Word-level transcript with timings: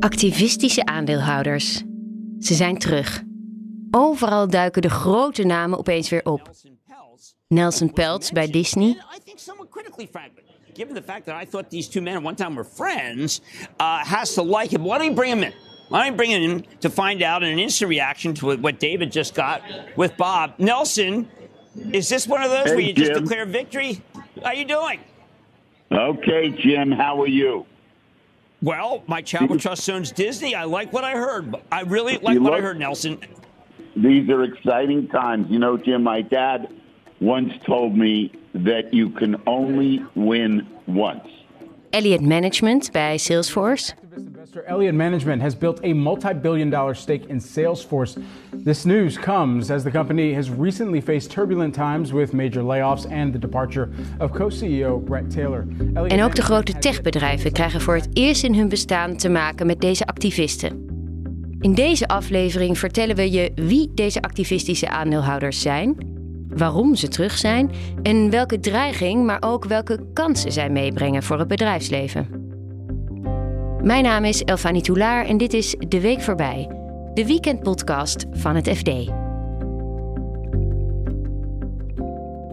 Activistische 0.00 0.84
aandeelhouders. 0.84 1.82
Ze 2.38 2.54
zijn 2.54 2.78
terug. 2.78 3.22
Overal 3.90 4.48
duiken 4.48 4.82
de 4.82 4.90
grote 4.90 5.44
namen 5.44 5.78
opeens 5.78 6.08
weer 6.08 6.24
op. 6.24 6.50
Nelson 7.48 7.92
Peltz 7.92 8.30
bij 8.30 8.50
Disney. 8.50 8.88
I 8.88 9.18
think 9.24 9.38
somewhat 9.38 9.68
critically, 9.70 10.08
frankly, 10.10 10.42
given 10.74 10.94
the 10.94 11.02
fact 11.02 11.24
that 11.24 11.42
I 11.42 11.46
thought 11.50 11.70
these 11.70 11.90
two 11.90 12.02
men 12.02 12.16
at 12.16 12.22
one 12.22 12.34
time 12.34 12.54
were 12.54 12.68
friends, 12.74 13.40
uh, 13.80 14.04
has 14.04 14.34
to 14.34 14.42
like 14.42 14.74
him. 14.74 14.82
Why 14.82 14.98
don't 14.98 15.08
you 15.08 15.14
bring 15.14 15.32
him 15.32 15.42
in? 15.42 15.52
Why 15.88 15.98
don't 15.98 16.10
you 16.10 16.16
bring 16.16 16.30
him 16.30 16.50
in 16.50 16.66
to 16.78 16.88
find 16.88 17.22
out 17.22 17.42
in 17.42 17.52
an 17.52 17.58
instant 17.58 17.88
reaction 17.90 18.34
to 18.34 18.56
what 18.56 18.78
David 18.78 19.12
just 19.12 19.34
got 19.34 19.60
with 19.96 20.16
Bob? 20.16 20.50
Nelson, 20.56 21.28
is 21.92 22.08
this 22.08 22.26
one 22.26 22.42
of 22.42 22.50
those 22.50 22.64
Hey, 22.64 22.74
where 22.74 22.84
you 22.84 22.92
just 22.92 23.12
declare 23.12 23.46
victory? 23.46 24.00
How 24.42 24.50
are 24.50 24.54
you 24.54 24.66
doing? 24.66 25.00
Okay, 25.90 26.50
Jim, 26.62 26.92
how 26.92 27.20
are 27.20 27.28
you? 27.28 27.66
Well, 28.62 29.02
my 29.06 29.22
charitable 29.22 29.58
trust 29.58 29.88
owns 29.88 30.12
Disney. 30.12 30.54
I 30.54 30.64
like 30.64 30.92
what 30.92 31.04
I 31.04 31.12
heard. 31.12 31.54
I 31.72 31.80
really 31.82 32.18
like 32.18 32.34
You 32.34 32.42
what 32.42 32.52
I 32.52 32.60
heard, 32.60 32.78
Nelson. 32.78 33.18
These 33.96 34.28
are 34.28 34.44
exciting 34.44 35.08
times. 35.08 35.46
You 35.50 35.58
know, 35.58 35.76
Jim, 35.76 36.02
my 36.02 36.20
dad 36.22 36.68
once 37.20 37.52
told 37.64 37.96
me 37.96 38.32
that 38.54 38.92
you 38.92 39.10
can 39.10 39.40
only 39.46 40.04
win 40.14 40.66
once. 40.86 41.26
Elliott 41.90 42.20
Management 42.20 42.92
bij 42.92 43.18
Salesforce. 43.18 43.94
Investor 44.50 44.74
Elliott 44.74 44.94
Management 44.96 45.42
has 45.42 45.54
built 45.54 45.78
a 45.84 45.92
multi-billion 45.92 46.70
dollar 46.70 46.94
stake 46.94 47.28
in 47.28 47.40
Salesforce. 47.40 48.16
This 48.64 48.84
news 48.84 49.16
comes 49.16 49.70
as 49.70 49.82
the 49.82 49.90
company 49.90 50.34
has 50.34 50.50
recently 50.50 51.00
faced 51.00 51.30
turbulent 51.30 51.72
times 51.74 52.10
with 52.10 52.32
major 52.32 52.62
layoffs 52.62 53.06
and 53.10 53.32
the 53.32 53.38
departure 53.38 53.88
of 54.18 54.32
co-CEO 54.32 54.98
Brett 55.04 55.30
Taylor. 55.30 55.66
En 56.08 56.22
ook 56.22 56.34
de 56.34 56.42
grote 56.42 56.78
techbedrijven 56.78 57.52
krijgen 57.52 57.80
voor 57.80 57.94
het 57.94 58.08
eerst 58.12 58.44
in 58.44 58.54
hun 58.54 58.68
bestaan 58.68 59.16
te 59.16 59.28
maken 59.28 59.66
met 59.66 59.80
deze 59.80 60.06
activisten. 60.06 60.86
In 61.60 61.74
deze 61.74 62.08
aflevering 62.08 62.78
vertellen 62.78 63.16
we 63.16 63.30
je 63.30 63.52
wie 63.54 63.90
deze 63.94 64.22
activistische 64.22 64.88
aandeelhouders 64.88 65.60
zijn, 65.60 65.96
waarom 66.48 66.94
ze 66.94 67.08
terug 67.08 67.38
zijn 67.38 67.70
en 68.02 68.30
welke 68.30 68.60
dreiging, 68.60 69.24
maar 69.24 69.42
ook 69.42 69.64
welke 69.64 70.00
kansen 70.12 70.52
zij 70.52 70.70
meebrengen 70.70 71.22
voor 71.22 71.38
het 71.38 71.48
bedrijfsleven. 71.48 72.39
Mijn 73.82 74.04
naam 74.04 74.24
is 74.24 74.42
Elfanie 74.42 74.82
Toulaar 74.82 75.26
en 75.26 75.36
dit 75.36 75.52
is 75.52 75.76
De 75.88 76.00
Week 76.00 76.20
Voorbij, 76.20 76.66
de 77.14 77.26
weekendpodcast 77.26 78.26
van 78.30 78.54
het 78.56 78.68
FD. 78.68 78.88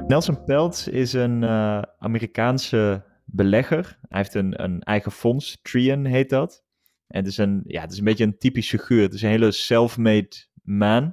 Nelson 0.08 0.44
Peltz 0.44 0.88
is 0.88 1.14
een 1.14 1.44
eh, 1.44 1.82
Amerikaanse 2.00 3.04
belegger. 3.26 4.00
Hij 4.02 4.18
heeft 4.20 4.34
een, 4.34 4.64
een 4.64 4.82
eigen 4.82 5.12
fonds, 5.12 5.60
Trian 5.62 6.06
heet 6.06 6.30
dat. 6.30 6.64
En 7.08 7.20
het 7.20 7.28
is, 7.28 7.38
een, 7.38 7.62
ja, 7.66 7.82
het 7.82 7.92
is 7.92 7.98
een 7.98 8.04
beetje 8.04 8.24
een 8.24 8.38
typisch 8.38 8.70
figuur. 8.70 9.02
Het 9.02 9.14
is 9.14 9.22
een 9.22 9.30
hele 9.30 9.52
self-made 9.52 10.36
man. 10.64 11.04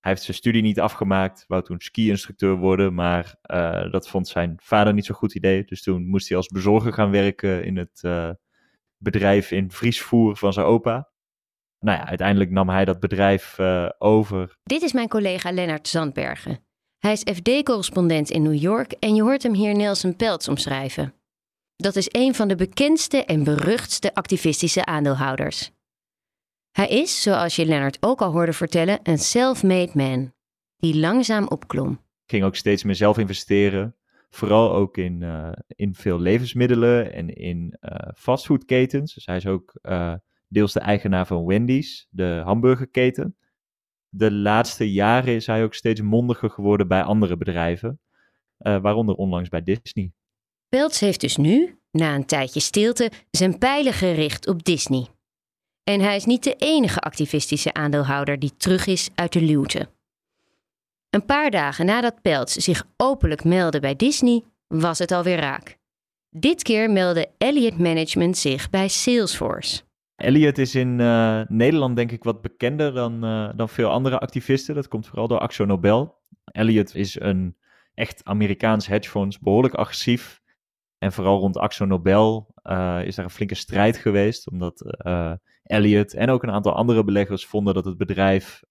Hij 0.00 0.12
heeft 0.12 0.22
zijn 0.22 0.36
studie 0.36 0.62
niet 0.62 0.80
afgemaakt, 0.80 1.44
wou 1.46 1.62
toen 1.62 1.80
ski-instructeur 1.80 2.56
worden, 2.56 2.94
maar 2.94 3.36
eh, 3.42 3.90
dat 3.90 4.08
vond 4.08 4.28
zijn 4.28 4.54
vader 4.62 4.94
niet 4.94 5.04
zo'n 5.04 5.16
goed 5.16 5.34
idee. 5.34 5.64
Dus 5.64 5.82
toen 5.82 6.08
moest 6.08 6.28
hij 6.28 6.36
als 6.36 6.46
bezorger 6.46 6.92
gaan 6.92 7.10
werken 7.10 7.64
in 7.64 7.76
het 7.76 8.00
eh, 8.02 8.30
bedrijf 9.04 9.50
in 9.50 9.70
vriesvoer 9.70 10.36
van 10.36 10.52
zijn 10.52 10.66
opa. 10.66 11.12
Nou 11.78 11.98
ja, 11.98 12.06
uiteindelijk 12.06 12.50
nam 12.50 12.68
hij 12.68 12.84
dat 12.84 13.00
bedrijf 13.00 13.58
eh, 13.58 13.88
over 13.98 14.56
Dit 14.62 14.82
is 14.82 14.92
mijn 14.92 15.08
collega 15.08 15.52
Lennart 15.52 15.88
Zandbergen. 15.88 16.64
Hij 16.98 17.12
is 17.12 17.22
FD-correspondent 17.34 18.30
in 18.30 18.42
New 18.42 18.60
York 18.60 18.92
en 18.92 19.14
je 19.14 19.22
hoort 19.22 19.42
hem 19.42 19.54
hier 19.54 19.74
Nelson 19.74 20.16
Peltz 20.16 20.48
omschrijven. 20.48 21.14
Dat 21.76 21.96
is 21.96 22.08
een 22.10 22.34
van 22.34 22.48
de 22.48 22.54
bekendste 22.54 23.24
en 23.24 23.44
beruchtste 23.44 24.14
activistische 24.14 24.84
aandeelhouders. 24.84 25.70
Hij 26.70 26.88
is, 26.88 27.22
zoals 27.22 27.56
je 27.56 27.66
Lennart 27.66 27.96
ook 28.00 28.20
al 28.20 28.32
hoorde 28.32 28.52
vertellen, 28.52 29.00
een 29.02 29.18
self-made 29.18 29.90
man 29.94 30.32
die 30.76 30.96
langzaam 30.96 31.46
opklom. 31.48 32.00
ging 32.26 32.44
ook 32.44 32.56
steeds 32.56 32.82
meer 32.82 32.94
zelf 32.94 33.18
investeren. 33.18 33.96
Vooral 34.34 34.74
ook 34.74 34.96
in, 34.96 35.22
eh, 35.22 35.52
in 35.66 35.94
veel 35.94 36.20
levensmiddelen 36.20 37.12
en 37.12 37.28
in 37.28 37.76
eh 37.80 38.12
fastfoodketens. 38.16 39.14
Dus 39.14 39.26
hij 39.26 39.36
is 39.36 39.46
ook 39.46 39.78
eh, 39.82 40.14
deels 40.48 40.72
de 40.72 40.80
eigenaar 40.80 41.26
van 41.26 41.44
Wendy's, 41.44 42.06
de 42.10 42.40
hamburgerketen. 42.44 43.36
De 44.08 44.32
laatste 44.32 44.92
jaren 44.92 45.34
is 45.34 45.46
hij 45.46 45.64
ook 45.64 45.74
steeds 45.74 46.00
mondiger 46.00 46.50
geworden 46.50 46.88
bij 46.88 47.02
andere 47.02 47.36
bedrijven. 47.36 47.98
waaronder 48.56 49.14
onlangs 49.14 49.48
bij 49.48 49.62
Disney. 49.62 50.12
Peltz 50.68 51.00
heeft 51.00 51.20
dus 51.20 51.36
nu, 51.36 51.78
na 51.90 52.14
een 52.14 52.26
tijdje 52.26 52.60
stilte, 52.60 53.10
zijn 53.30 53.58
pijlen 53.58 53.92
gericht 53.92 54.46
op 54.46 54.64
Disney. 54.64 55.06
En 55.82 56.00
hij 56.00 56.16
is 56.16 56.24
niet 56.24 56.44
de 56.44 56.54
enige 56.58 57.00
activistische 57.00 57.72
aandeelhouder 57.72 58.38
die 58.38 58.56
terug 58.56 58.86
is 58.86 59.10
uit 59.14 59.32
de 59.32 59.42
luwte. 59.42 59.88
Een 61.14 61.24
paar 61.24 61.50
dagen 61.50 61.86
nadat 61.86 62.22
Peltz 62.22 62.56
zich 62.56 62.86
openlijk 62.96 63.44
meldde 63.44 63.80
bij 63.80 63.96
Disney, 63.96 64.42
was 64.66 64.98
het 64.98 65.10
alweer 65.12 65.36
raak. 65.36 65.78
Dit 66.30 66.62
keer 66.62 66.90
meldde 66.90 67.28
Elliott 67.38 67.78
Management 67.78 68.36
zich 68.36 68.70
bij 68.70 68.88
Salesforce. 68.88 69.82
Elliot 70.16 70.58
is 70.58 70.74
in 70.74 71.00
eh, 71.00 71.40
Nederland 71.48 71.96
denk 71.96 72.12
ik 72.12 72.24
wat 72.24 72.42
bekender 72.42 72.92
dan, 72.92 73.24
eh, 73.24 73.50
dan 73.56 73.68
veel 73.68 73.90
andere 73.90 74.18
activisten. 74.18 74.74
Dat 74.74 74.88
komt 74.88 75.06
vooral 75.06 75.28
door 75.28 75.38
Axo 75.38 75.64
Nobel. 75.64 76.22
Elliot 76.44 76.94
is 76.94 77.20
een 77.20 77.56
echt 77.94 78.24
Amerikaans 78.24 78.86
hedgefonds, 78.86 79.38
behoorlijk 79.38 79.74
agressief. 79.74 80.40
En 80.98 81.12
vooral 81.12 81.38
rond 81.38 81.58
Axo 81.58 81.84
Nobel 81.84 82.54
eh, 82.54 83.00
is 83.04 83.14
daar 83.14 83.24
een 83.24 83.30
flinke 83.30 83.54
strijd 83.54 83.96
geweest. 83.96 84.50
Omdat 84.50 84.96
Elliot 85.62 86.14
en 86.14 86.30
ook 86.30 86.42
een 86.42 86.50
aantal 86.50 86.74
andere 86.74 87.04
beleggers 87.04 87.46
vonden 87.46 87.74
dat 87.74 87.84
het 87.84 87.96
bedrijf 87.96 88.62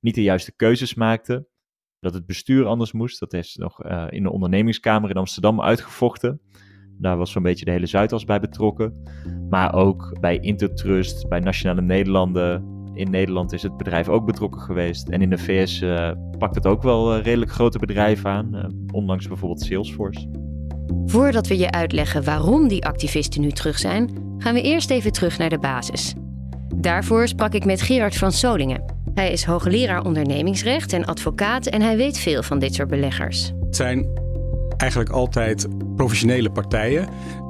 niet 0.00 0.14
de 0.14 0.22
juiste 0.22 0.56
keuzes 0.56 0.94
maakte. 0.94 1.46
Dat 2.00 2.14
het 2.14 2.26
bestuur 2.26 2.66
anders 2.66 2.92
moest. 2.92 3.20
Dat 3.20 3.32
is 3.32 3.56
nog 3.56 3.82
eh, 3.82 4.06
in 4.08 4.22
de 4.22 4.30
ondernemingskamer 4.30 5.10
in 5.10 5.16
Amsterdam 5.16 5.60
uitgevochten. 5.60 6.40
Daar 7.00 7.16
was 7.16 7.30
zo'n 7.30 7.42
beetje 7.42 7.64
de 7.64 7.70
hele 7.70 7.86
Zuidas 7.86 8.24
bij 8.24 8.40
betrokken. 8.40 9.02
Maar 9.50 9.74
ook 9.74 10.20
bij 10.20 10.38
Intertrust, 10.38 11.28
bij 11.28 11.40
Nationale 11.40 11.82
Nederlanden. 11.82 12.76
In 12.94 13.10
Nederland 13.10 13.52
is 13.52 13.62
het 13.62 13.76
bedrijf 13.76 14.08
ook 14.08 14.26
betrokken 14.26 14.60
geweest. 14.60 15.08
En 15.08 15.22
in 15.22 15.30
de 15.30 15.38
VS 15.38 15.80
eh, 15.80 16.10
pakt 16.38 16.54
het 16.54 16.66
ook 16.66 16.82
wel 16.82 17.14
eh, 17.14 17.22
redelijk 17.22 17.50
grote 17.50 17.78
bedrijven 17.78 18.30
aan. 18.30 18.74
ondanks 18.92 19.28
bijvoorbeeld 19.28 19.62
Salesforce. 19.62 20.30
Voordat 21.06 21.46
we 21.46 21.58
je 21.58 21.70
uitleggen 21.70 22.24
waarom 22.24 22.68
die 22.68 22.84
activisten 22.84 23.40
nu 23.40 23.50
terug 23.50 23.78
zijn, 23.78 24.34
gaan 24.38 24.54
we 24.54 24.62
eerst 24.62 24.90
even 24.90 25.12
terug 25.12 25.38
naar 25.38 25.50
de 25.50 25.58
basis. 25.58 26.14
Daarvoor 26.76 27.28
sprak 27.28 27.52
ik 27.52 27.64
met 27.64 27.82
Gerard 27.82 28.16
van 28.16 28.32
Solingen. 28.32 28.97
Hij 29.18 29.32
is 29.32 29.44
hoogleraar 29.44 30.04
ondernemingsrecht 30.04 30.92
en 30.92 31.04
advocaat 31.04 31.66
en 31.66 31.82
hij 31.82 31.96
weet 31.96 32.18
veel 32.18 32.42
van 32.42 32.58
dit 32.58 32.74
soort 32.74 32.88
beleggers. 32.88 33.52
Het 33.66 33.76
zijn 33.76 34.06
eigenlijk 34.76 35.10
altijd 35.10 35.66
professionele 35.96 36.50
partijen 36.50 37.08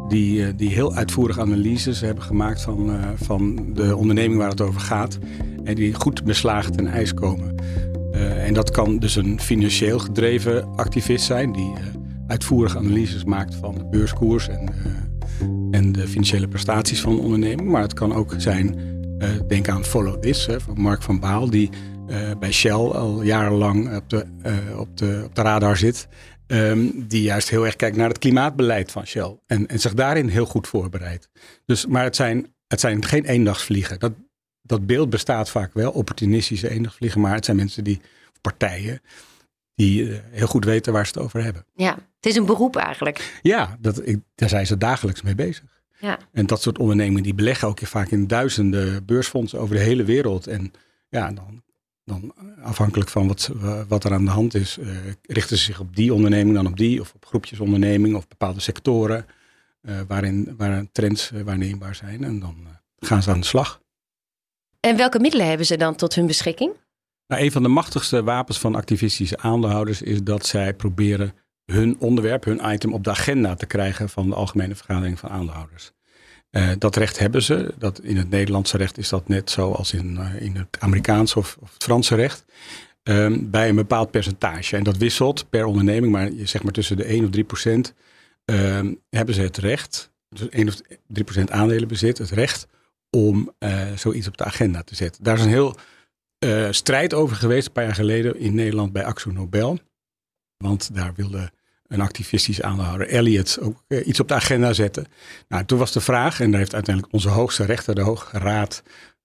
die, 0.08 0.44
eh, 0.44 0.52
die 0.56 0.68
heel 0.68 0.94
uitvoerig 0.94 1.38
analyses 1.38 2.00
hebben 2.00 2.24
gemaakt 2.24 2.62
van, 2.62 2.90
eh, 2.90 3.08
van 3.14 3.66
de 3.74 3.96
onderneming 3.96 4.38
waar 4.38 4.48
het 4.48 4.60
over 4.60 4.80
gaat. 4.80 5.18
En 5.64 5.74
die 5.74 5.94
goed 5.94 6.24
beslagen 6.24 6.72
ten 6.72 6.86
ijs 6.86 7.14
komen. 7.14 7.54
Eh, 8.12 8.46
en 8.46 8.54
dat 8.54 8.70
kan 8.70 8.98
dus 8.98 9.16
een 9.16 9.40
financieel 9.40 9.98
gedreven 9.98 10.74
activist 10.76 11.24
zijn 11.24 11.52
die 11.52 11.72
uitvoerige 12.26 12.78
analyses 12.78 13.24
maakt 13.24 13.54
van 13.54 13.74
de 13.74 13.84
beurskoers 13.90 14.48
en, 14.48 14.74
en 15.70 15.92
de 15.92 16.08
financiële 16.08 16.48
prestaties 16.48 17.00
van 17.00 17.12
een 17.12 17.18
onderneming. 17.18 17.70
Maar 17.70 17.82
het 17.82 17.94
kan 17.94 18.14
ook 18.14 18.34
zijn, 18.36 18.97
eh, 19.18 19.30
denk 19.48 19.68
aan 19.68 19.84
Follow 19.84 20.20
This 20.20 20.46
hè, 20.46 20.60
van 20.60 20.80
Mark 20.80 21.02
van 21.02 21.20
Baal, 21.20 21.50
die 21.50 21.70
eh, 22.08 22.30
bij 22.38 22.52
Shell 22.52 22.72
al 22.72 23.22
jarenlang 23.22 23.96
op 23.96 24.10
de, 24.10 24.26
eh, 24.42 24.78
op 24.78 24.96
de, 24.96 25.22
op 25.24 25.34
de 25.34 25.42
radar 25.42 25.76
zit. 25.76 26.08
Ehm, 26.46 26.90
die 26.94 27.22
juist 27.22 27.50
heel 27.50 27.66
erg 27.66 27.76
kijkt 27.76 27.96
naar 27.96 28.08
het 28.08 28.18
klimaatbeleid 28.18 28.92
van 28.92 29.06
Shell. 29.06 29.38
En, 29.46 29.66
en 29.66 29.80
zich 29.80 29.94
daarin 29.94 30.28
heel 30.28 30.46
goed 30.46 30.68
voorbereidt. 30.68 31.28
Dus, 31.64 31.86
maar 31.86 32.04
het 32.04 32.16
zijn, 32.16 32.54
het 32.66 32.80
zijn 32.80 33.04
geen 33.04 33.24
eendagsvliegen. 33.24 33.98
Dat, 33.98 34.12
dat 34.62 34.86
beeld 34.86 35.10
bestaat 35.10 35.50
vaak 35.50 35.74
wel, 35.74 35.90
opportunistische 35.90 36.70
eendagsvliegen. 36.70 37.20
Maar 37.20 37.34
het 37.34 37.44
zijn 37.44 37.56
mensen 37.56 37.84
die, 37.84 38.00
partijen, 38.40 39.00
die 39.74 40.20
heel 40.30 40.46
goed 40.46 40.64
weten 40.64 40.92
waar 40.92 41.06
ze 41.06 41.12
het 41.14 41.22
over 41.22 41.42
hebben. 41.44 41.64
Ja, 41.74 41.94
het 41.94 42.26
is 42.26 42.36
een 42.36 42.46
beroep 42.46 42.76
eigenlijk. 42.76 43.38
Ja, 43.42 43.76
dat, 43.80 44.06
ik, 44.06 44.18
daar 44.34 44.48
zijn 44.48 44.66
ze 44.66 44.76
dagelijks 44.76 45.22
mee 45.22 45.34
bezig. 45.34 45.77
Ja. 45.98 46.18
En 46.32 46.46
dat 46.46 46.62
soort 46.62 46.78
ondernemingen 46.78 47.22
die 47.22 47.34
beleggen 47.34 47.68
ook 47.68 47.80
vaak 47.82 48.10
in 48.10 48.26
duizenden 48.26 49.04
beursfondsen 49.04 49.60
over 49.60 49.74
de 49.74 49.82
hele 49.82 50.04
wereld. 50.04 50.46
En 50.46 50.72
ja, 51.08 51.32
dan, 51.32 51.62
dan 52.04 52.32
afhankelijk 52.62 53.10
van 53.10 53.28
wat, 53.28 53.50
wat 53.88 54.04
er 54.04 54.12
aan 54.12 54.24
de 54.24 54.30
hand 54.30 54.54
is, 54.54 54.78
eh, 54.78 54.88
richten 55.22 55.58
ze 55.58 55.64
zich 55.64 55.80
op 55.80 55.96
die 55.96 56.14
onderneming 56.14 56.54
dan 56.56 56.66
op 56.66 56.76
die, 56.76 57.00
of 57.00 57.14
op 57.14 57.26
groepjes 57.26 57.60
ondernemingen 57.60 58.16
of 58.16 58.28
bepaalde 58.28 58.60
sectoren 58.60 59.26
eh, 59.82 60.00
waarin, 60.08 60.54
waar 60.56 60.84
trends 60.92 61.30
eh, 61.32 61.42
waarneembaar 61.42 61.94
zijn. 61.94 62.24
En 62.24 62.40
dan 62.40 62.56
eh, 62.64 63.08
gaan 63.08 63.22
ze 63.22 63.30
aan 63.30 63.40
de 63.40 63.46
slag. 63.46 63.80
En 64.80 64.96
welke 64.96 65.18
middelen 65.18 65.46
hebben 65.46 65.66
ze 65.66 65.76
dan 65.76 65.94
tot 65.94 66.14
hun 66.14 66.26
beschikking? 66.26 66.72
Nou, 67.26 67.42
een 67.42 67.52
van 67.52 67.62
de 67.62 67.68
machtigste 67.68 68.22
wapens 68.22 68.58
van 68.58 68.74
activistische 68.74 69.38
aandeelhouders 69.38 70.02
is 70.02 70.22
dat 70.22 70.46
zij 70.46 70.74
proberen 70.74 71.34
hun 71.72 71.96
onderwerp, 71.98 72.44
hun 72.44 72.60
item 72.64 72.92
op 72.92 73.04
de 73.04 73.10
agenda 73.10 73.54
te 73.54 73.66
krijgen 73.66 74.08
van 74.08 74.28
de 74.28 74.34
algemene 74.34 74.74
vergadering 74.74 75.18
van 75.18 75.30
aandeelhouders. 75.30 75.92
dat 76.78 76.96
recht 76.96 77.18
hebben 77.18 77.42
ze. 77.42 77.74
Dat 77.78 78.00
in 78.00 78.16
het 78.16 78.30
Nederlandse 78.30 78.76
recht 78.76 78.98
is 78.98 79.08
dat 79.08 79.28
net 79.28 79.50
zo 79.50 79.72
als 79.72 79.92
in, 79.92 80.18
in 80.38 80.56
het 80.56 80.76
Amerikaanse 80.78 81.38
of, 81.38 81.56
of 81.60 81.72
het 81.72 81.82
Franse 81.82 82.14
recht. 82.14 82.44
Ehm, 83.08 83.50
bij 83.50 83.68
een 83.68 83.74
bepaald 83.74 84.10
percentage. 84.10 84.76
En 84.76 84.82
dat 84.82 84.96
wisselt 84.96 85.50
per 85.50 85.64
onderneming, 85.64 86.12
maar 86.12 86.30
zeg 86.42 86.62
maar 86.62 86.72
tussen 86.72 86.96
de 86.96 87.04
1 87.04 87.24
of 87.24 87.30
3 87.30 87.44
procent 87.44 87.94
ehm, 88.44 88.94
hebben 89.10 89.34
ze 89.34 89.40
het 89.40 89.56
recht, 89.56 90.10
dus 90.28 90.48
1 90.48 90.68
of 90.68 90.80
3 91.06 91.24
procent 91.24 91.50
aandelenbezit, 91.50 92.18
het 92.18 92.30
recht 92.30 92.66
om 93.10 93.52
uh, 93.58 93.92
zoiets 93.96 94.26
op 94.26 94.36
de 94.36 94.44
agenda 94.44 94.82
te 94.82 94.94
zetten. 94.94 95.24
Daar 95.24 95.36
is 95.36 95.44
een 95.44 95.48
heel 95.48 95.76
strijd 96.70 97.14
over 97.14 97.36
geweest 97.36 97.66
een 97.66 97.72
paar 97.72 97.84
jaar 97.84 97.94
geleden 97.94 98.38
in 98.38 98.54
Nederland 98.54 98.92
bij 98.92 99.04
Axo 99.04 99.30
Nobel. 99.30 99.78
Want 100.56 100.94
daar 100.94 101.12
wilde 101.14 101.50
een 101.88 102.00
activistisch 102.00 102.62
aandeelhouder, 102.62 103.08
Elliot, 103.08 103.58
ook 103.60 103.82
uh, 103.88 104.06
iets 104.06 104.20
op 104.20 104.28
de 104.28 104.34
agenda 104.34 104.72
zetten. 104.72 105.06
Nou, 105.48 105.64
toen 105.64 105.78
was 105.78 105.92
de 105.92 106.00
vraag, 106.00 106.40
en 106.40 106.50
daar 106.50 106.60
heeft 106.60 106.74
uiteindelijk 106.74 107.14
onze 107.14 107.28
hoogste 107.28 107.64
rechter, 107.64 107.94
de 107.94 108.00
Hoge 108.00 108.38
Raad, 108.38 108.82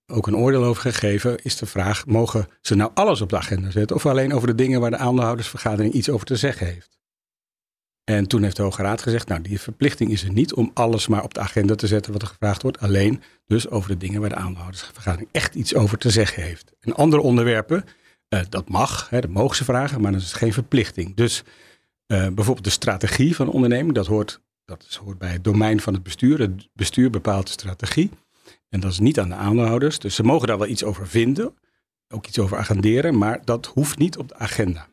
ook 0.08 0.28
een 0.28 0.36
oordeel 0.36 0.64
over 0.64 0.82
gegeven, 0.82 1.44
is 1.44 1.58
de 1.58 1.66
vraag: 1.66 2.06
mogen 2.06 2.48
ze 2.62 2.76
nou 2.76 2.92
alles 2.94 3.22
op 3.22 3.30
de 3.30 3.38
agenda 3.38 3.72
zetten 3.72 3.96
of 3.96 4.06
alleen 4.06 4.34
over 4.34 4.48
de 4.48 4.56
dingen 4.56 4.80
waar 4.80 4.92
de 4.92 4.98
aandeelhoudersvergadering 4.98 5.94
iets 5.94 6.10
over 6.10 6.26
te 6.26 6.36
zeggen 6.36 6.68
heeft? 6.68 6.94
En 8.04 8.28
toen 8.28 8.44
heeft 8.44 8.56
de 8.56 8.64
Hoge 8.64 8.82
Raad 8.82 9.02
gezegd: 9.02 9.28
Nou, 9.28 9.42
die 9.42 9.60
verplichting 9.60 10.12
is 10.12 10.24
er 10.24 10.32
niet 10.32 10.54
om 10.54 10.72
alles 10.74 11.08
maar 11.08 11.24
op 11.24 11.34
de 11.34 11.40
agenda 11.40 11.76
te 11.76 11.88
zetten 11.88 12.14
wat 12.14 12.22
er 12.22 12.28
gevraagd 12.28 12.62
wordt, 12.62 12.80
alleen 12.80 13.22
dus 13.46 13.70
over 13.70 13.90
de 13.90 13.98
dingen 13.98 14.22
waar 14.22 14.30
de 14.30 14.36
aandeelhoudersvergadering 14.36 15.30
echt 15.32 15.56
iets 15.56 15.76
over 15.76 15.98
te 15.98 16.10
zeggen 16.10 16.44
heeft. 16.44 16.74
En 16.80 16.96
andere 16.96 17.22
onderwerpen, 17.22 17.84
uh, 18.30 18.40
dat 18.50 18.70
mag, 18.70 19.10
hè, 19.10 19.22
dat 19.22 19.30
mogen 19.30 19.56
ze 19.56 19.64
vragen, 19.64 20.02
maar 20.02 20.12
dat 20.12 20.22
is 20.22 20.34
geen 20.34 20.54
verplichting. 20.54 21.16
Dus 21.16 21.44
bijvoorbeeld 22.20 22.64
de 22.64 22.70
strategie 22.70 23.36
van 23.36 23.46
de 23.46 23.52
onderneming, 23.52 23.96
dat 23.96 24.08
hoort, 24.08 24.42
dat 24.66 25.00
hoort 25.04 25.18
bij 25.18 25.32
het 25.32 25.44
domein 25.44 25.80
van 25.80 25.94
het 25.94 26.04
bestuur. 26.04 26.40
Het 26.40 26.70
bestuur 26.74 27.10
bepaalt 27.10 27.46
de 27.46 27.52
strategie. 27.52 28.10
En 28.70 28.80
dat 28.80 28.92
is 28.92 29.00
niet 29.00 29.20
aan 29.20 29.30
de 29.30 29.36
aandeelhouders. 29.36 30.00
Dus 30.00 30.16
ze 30.16 30.24
mogen 30.24 30.48
daar 30.48 30.58
wel 30.58 30.68
iets 30.68 30.84
over 30.84 31.08
vinden, 31.08 31.56
ook 32.08 32.28
iets 32.28 32.40
over 32.40 32.58
agenderen, 32.58 33.18
maar 33.18 33.46
dat 33.46 33.66
hoeft 33.66 33.98
niet 33.98 34.18
op 34.18 34.28
de 34.28 34.36
agenda. 34.36 34.88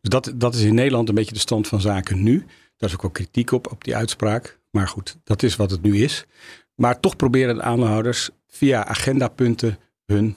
Dus 0.00 0.10
dat, 0.10 0.32
dat 0.34 0.54
is 0.54 0.62
in 0.62 0.74
Nederland 0.74 1.08
een 1.08 1.14
beetje 1.14 1.34
de 1.34 1.40
stand 1.40 1.68
van 1.68 1.80
zaken 1.80 2.22
nu. 2.22 2.46
Daar 2.76 2.88
is 2.88 2.94
ook 2.94 3.02
wel 3.02 3.10
kritiek 3.10 3.50
op, 3.50 3.70
op 3.70 3.84
die 3.84 3.96
uitspraak. 3.96 4.58
Maar 4.70 4.88
goed, 4.88 5.18
dat 5.24 5.42
is 5.42 5.56
wat 5.56 5.70
het 5.70 5.82
nu 5.82 6.02
is. 6.02 6.26
Maar 6.74 7.00
toch 7.00 7.16
proberen 7.16 7.54
de 7.54 7.62
aandeelhouders 7.62 8.30
via 8.46 8.84
agendapunten 8.84 9.78
hun, 10.06 10.36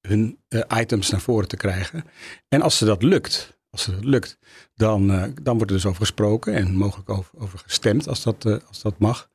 hun 0.00 0.38
uh, 0.48 0.60
items 0.76 1.10
naar 1.10 1.20
voren 1.20 1.48
te 1.48 1.56
krijgen. 1.56 2.04
En 2.48 2.62
als 2.62 2.78
ze 2.78 2.84
dat 2.84 3.02
lukt, 3.02 3.55
als 3.76 3.86
dat 3.86 4.04
lukt, 4.04 4.38
dan, 4.74 5.10
uh, 5.10 5.22
dan 5.42 5.56
wordt 5.56 5.70
er 5.70 5.76
dus 5.76 5.86
over 5.86 6.00
gesproken 6.00 6.54
en 6.54 6.74
mogelijk 6.74 7.10
over, 7.10 7.58
gestemd 7.58 8.08
als 8.08 8.22
dat, 8.22 8.44
uh, 8.44 8.56
als 8.68 8.82
dat 8.82 8.98
mag. 8.98 9.30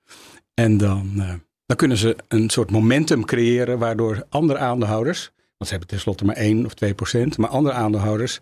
En 0.53 0.77
dan 0.77 1.23
dan 1.65 1.79
kunnen 1.79 1.97
ze 1.97 2.15
een 2.27 2.49
soort 2.49 2.71
momentum 2.71 3.25
creëren 3.25 3.79
waardoor 3.79 4.25
andere 4.29 4.59
aandeelhouders, 4.59 5.31
want 5.35 5.57
ze 5.57 5.69
hebben 5.69 5.88
tenslotte 5.88 6.25
maar 6.25 6.35
1 6.35 6.65
of 6.65 6.73
2 6.73 6.93
procent, 6.93 7.38
maar 7.38 7.49
andere 7.49 7.75
aandeelhouders 7.75 8.39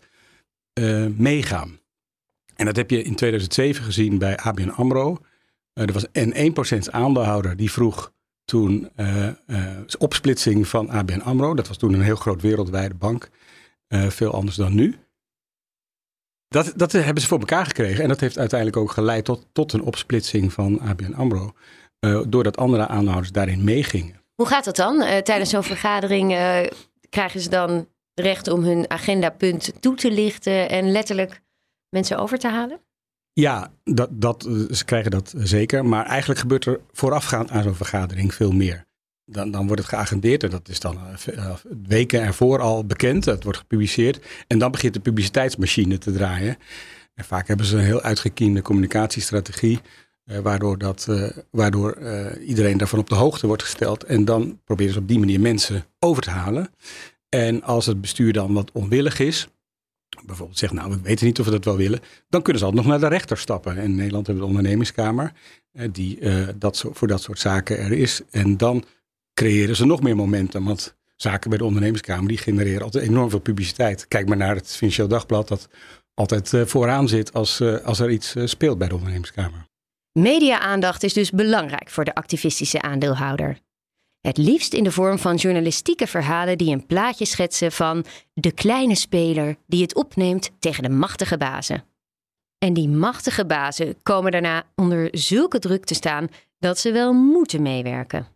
meegaan. 1.18 1.80
En 2.56 2.66
dat 2.66 2.76
heb 2.76 2.90
je 2.90 3.04
in 3.04 3.16
2007 3.16 3.84
gezien 3.84 4.18
bij 4.18 4.38
ABN 4.38 4.70
AMRO. 4.70 5.18
Er 5.74 5.94
was 5.94 6.06
een 6.12 6.54
1% 6.88 6.92
aandeelhouder 6.92 7.56
die 7.56 7.72
vroeg 7.72 8.14
toen 8.46 8.90
opsplitsing 9.98 10.68
van 10.68 10.90
ABN 10.90 11.20
AMRO. 11.20 11.54
Dat 11.54 11.68
was 11.68 11.78
toen 11.78 11.94
een 11.94 12.02
heel 12.02 12.16
groot 12.16 12.42
wereldwijde 12.42 12.96
bank. 12.96 13.30
veel 13.90 14.34
anders 14.34 14.56
dan 14.56 14.76
nu. 14.76 14.96
Dat, 16.50 16.74
dat 16.76 16.92
hebben 16.92 17.22
ze 17.22 17.28
voor 17.28 17.40
elkaar 17.40 17.66
gekregen. 17.66 18.04
En 18.04 18.10
dat 18.10 18.20
heeft 18.20 18.38
uiteindelijk 18.38 18.80
ook 18.80 18.92
geleid 18.92 19.26
tot, 19.26 19.46
tot 19.52 19.74
een 19.74 19.82
opsplitsing 19.82 20.54
van 20.54 20.80
ABN 20.80 21.14
AMRO. 21.14 21.54
Uh, 22.00 22.22
doordat 22.28 22.58
andere 22.58 22.88
aandeelhouders 22.88 23.32
daarin 23.32 23.64
meegingen. 23.64 24.22
Hoe 24.36 24.48
gaat 24.48 24.66
dat 24.66 24.76
dan? 24.76 25.02
Uh, 25.02 25.18
tijdens 25.18 25.50
zo'n 25.50 25.64
vergadering 25.64 26.32
uh, 26.32 26.60
krijgen 27.10 27.40
ze 27.40 27.50
dan 27.50 27.88
recht 28.14 28.48
om 28.48 28.64
hun 28.64 28.90
agendapunt 28.90 29.72
toe 29.80 29.96
te 29.96 30.12
lichten 30.12 30.70
en 30.70 30.92
letterlijk 30.92 31.42
mensen 31.90 32.18
over 32.18 32.38
te 32.38 32.48
halen? 32.48 32.80
Ja, 33.34 33.72
dat, 33.84 34.10
dat, 34.12 34.48
ze 34.72 34.86
krijgen 34.86 35.12
dat 35.12 35.34
zeker. 35.38 35.86
Maar 35.86 36.06
eigenlijk 36.06 36.40
gebeurt 36.40 36.66
er 36.66 36.80
voorafgaand 36.92 37.50
aan 37.52 37.64
zo'n 37.64 37.76
vergadering 37.76 38.34
veel 38.34 38.52
meer. 38.52 38.86
Dan, 39.32 39.52
dan 39.52 39.66
wordt 39.68 39.82
het 39.82 39.92
geagendeerd 39.92 40.44
en 40.44 40.50
dat 40.50 40.70
is 40.70 40.80
dan 40.80 40.98
weken 41.88 42.22
ervoor 42.22 42.60
al 42.60 42.86
bekend. 42.86 43.26
Het 43.26 43.44
wordt 43.44 43.60
gepubliceerd. 43.60 44.26
En 44.48 44.60
dan 44.60 44.72
begint 44.72 44.94
de 44.94 45.00
publiciteitsmachine 45.00 45.98
te 45.98 46.12
draaien. 46.12 46.58
En 47.14 47.26
vaak 47.26 47.48
hebben 47.48 47.66
ze 47.66 47.78
een 47.78 47.84
heel 47.84 48.02
uitgekiende 48.02 48.62
communicatiestrategie. 48.62 49.80
Uh, 50.26 50.40
waardoor 50.40 50.78
dat, 50.78 51.08
waardoor 51.52 51.98
iedereen 52.38 52.78
daarvan 52.78 53.00
op 53.00 53.10
de 53.10 53.16
hoogte 53.16 53.48
wordt 53.48 53.64
gesteld. 53.64 54.04
En 54.04 54.26
dan 54.26 54.60
proberen 54.66 54.94
ze 54.94 55.00
op 55.00 55.08
die 55.08 55.20
manier 55.20 55.40
mensen 55.40 55.86
over 56.00 56.24
te 56.24 56.30
halen. 56.30 56.70
En 57.30 57.64
als 57.64 57.86
het 57.86 58.02
bestuur 58.02 58.34
dan 58.34 58.54
wat 58.54 58.72
onwillig 58.72 59.20
is, 59.20 59.48
bijvoorbeeld 60.26 60.58
zegt, 60.58 60.74
nou, 60.74 60.90
we 60.90 61.02
weten 61.02 61.26
niet 61.26 61.40
of 61.40 61.46
we 61.46 61.52
dat 61.52 61.66
wel 61.66 61.78
willen, 61.78 62.00
dan 62.30 62.42
kunnen 62.42 62.62
ze 62.62 62.68
altijd 62.68 62.86
nog 62.86 62.92
naar 62.92 63.10
de 63.10 63.16
rechter 63.16 63.38
stappen. 63.38 63.78
En 63.78 63.84
in 63.84 63.96
Nederland 63.96 64.28
hebben 64.28 64.46
we 64.46 64.52
de 64.52 64.58
ondernemingskamer, 64.58 65.32
die 65.92 66.20
dat 66.58 66.86
voor 66.92 67.08
dat 67.08 67.22
soort 67.22 67.40
zaken 67.40 67.80
er 67.80 67.92
is. 67.92 68.22
En 68.30 68.58
dan 68.58 68.84
creëren 69.40 69.76
ze 69.76 69.86
nog 69.86 70.02
meer 70.02 70.16
momentum. 70.16 70.66
Want 70.66 70.96
zaken 71.16 71.50
bij 71.50 71.58
de 71.58 71.66
ondernemingskamer, 71.66 72.28
die 72.28 72.38
genereren 72.38 72.84
altijd 72.84 73.04
enorm 73.04 73.30
veel 73.30 73.40
publiciteit. 73.40 74.08
Kijk 74.08 74.28
maar 74.28 74.38
naar 74.38 74.56
het 74.56 74.76
Financieel 74.76 75.08
Dagblad, 75.08 75.48
dat 75.48 75.68
altijd 76.14 76.54
vooraan 76.66 77.08
zit 77.08 77.34
als, 77.34 77.62
als 77.62 78.00
er 78.00 78.10
iets 78.10 78.36
speelt 78.44 78.78
bij 78.78 78.88
de 78.88 78.94
ondernemingskamer. 78.94 79.68
Media-aandacht 80.12 81.04
is 81.04 81.14
dus 81.14 81.32
belangrijk 81.32 81.90
voor 81.90 82.06
de 82.06 82.16
activistische 82.16 82.82
aandeelhouder. 82.82 83.60
Het 84.22 84.38
liefst 84.38 84.74
in 84.74 84.84
de 84.84 84.92
vorm 84.92 85.20
van 85.20 85.36
journalistieke 85.36 86.08
verhalen 86.08 86.58
die 86.58 86.74
een 86.74 86.86
plaatje 86.86 87.26
schetsen 87.26 87.72
van 87.72 88.06
de 88.34 88.52
kleine 88.52 88.96
speler 88.96 89.56
die 89.68 89.82
het 89.82 89.96
opneemt 89.96 90.52
tegen 90.60 90.84
de 90.84 90.90
machtige 90.90 91.38
bazen. 91.38 91.84
En 92.58 92.74
die 92.74 92.90
machtige 92.90 93.46
bazen 93.46 93.96
komen 94.04 94.32
daarna 94.32 94.64
onder 94.76 95.08
zulke 95.12 95.60
druk 95.60 95.86
te 95.86 95.94
staan 95.94 96.28
dat 96.60 96.80
ze 96.80 96.92
wel 96.92 97.14
moeten 97.14 97.62
meewerken. 97.62 98.28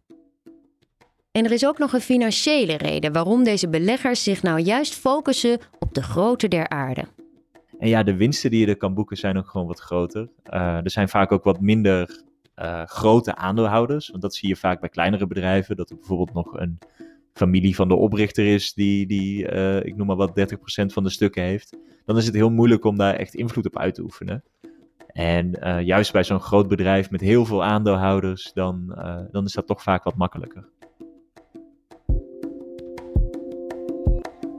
En 1.33 1.45
er 1.45 1.51
is 1.51 1.65
ook 1.65 1.77
nog 1.77 1.94
een 1.94 2.01
financiële 2.01 2.77
reden 2.77 3.13
waarom 3.13 3.44
deze 3.44 3.69
beleggers 3.69 4.24
zich 4.24 4.44
nou 4.44 4.59
juist 4.59 4.95
focussen 4.95 5.59
op 5.80 5.94
de 5.94 6.03
grootte 6.03 6.47
der 6.47 6.69
aarde. 6.69 7.03
En 7.80 7.88
ja, 7.88 8.03
de 8.03 8.15
winsten 8.15 8.51
die 8.51 8.59
je 8.59 8.68
er 8.68 8.77
kan 8.77 8.94
boeken 8.94 9.18
zijn 9.18 9.38
ook 9.38 9.47
gewoon 9.47 9.68
wat 9.68 9.80
groter. 9.80 10.30
Uh, 10.53 10.75
er 10.75 10.89
zijn 10.89 11.09
vaak 11.09 11.31
ook 11.31 11.44
wat 11.44 11.62
minder 11.62 12.24
uh, 12.56 12.83
grote 12.85 13.35
aandeelhouders. 13.35 14.09
Want 14.09 14.21
dat 14.21 14.35
zie 14.35 14.50
je 14.50 14.56
vaak 14.56 14.80
bij 14.80 14.89
kleinere 14.89 15.27
bedrijven. 15.27 15.75
Dat 15.75 15.89
er 15.89 15.96
bijvoorbeeld 15.96 16.34
nog 16.34 16.60
een 16.60 16.79
familie 17.34 17.75
van 17.75 17.88
de 17.88 17.96
oprichter 17.96 18.53
is 18.53 18.74
die, 18.74 19.08
die 19.08 19.51
uh, 19.51 19.84
ik 19.84 19.96
noem 19.96 20.08
maar 20.08 20.15
wat, 20.15 20.39
30% 20.39 20.86
van 20.86 21.03
de 21.03 21.10
stukken 21.10 21.43
heeft. 21.43 21.77
Dan 22.05 22.17
is 22.17 22.25
het 22.25 22.36
heel 22.36 22.51
moeilijk 22.51 22.86
om 22.86 22.98
daar 22.98 23.15
echt 23.15 23.34
invloed 23.34 23.65
op 23.65 23.77
uit 23.77 23.96
te 23.96 24.01
oefenen. 24.01 24.43
En 25.08 25.51
juist 25.86 26.12
bij 26.12 26.24
zo'n 26.24 26.41
groot 26.41 26.67
bedrijf 26.67 27.10
met 27.10 27.22
heel 27.22 27.46
veel 27.46 27.63
aandeelhouders, 27.63 28.51
dan, 28.53 28.88
dan 29.31 29.46
is 29.46 29.53
dat 29.53 29.67
toch 29.67 29.81
vaak 29.81 30.03
wat 30.03 30.15
makkelijker. 30.15 30.69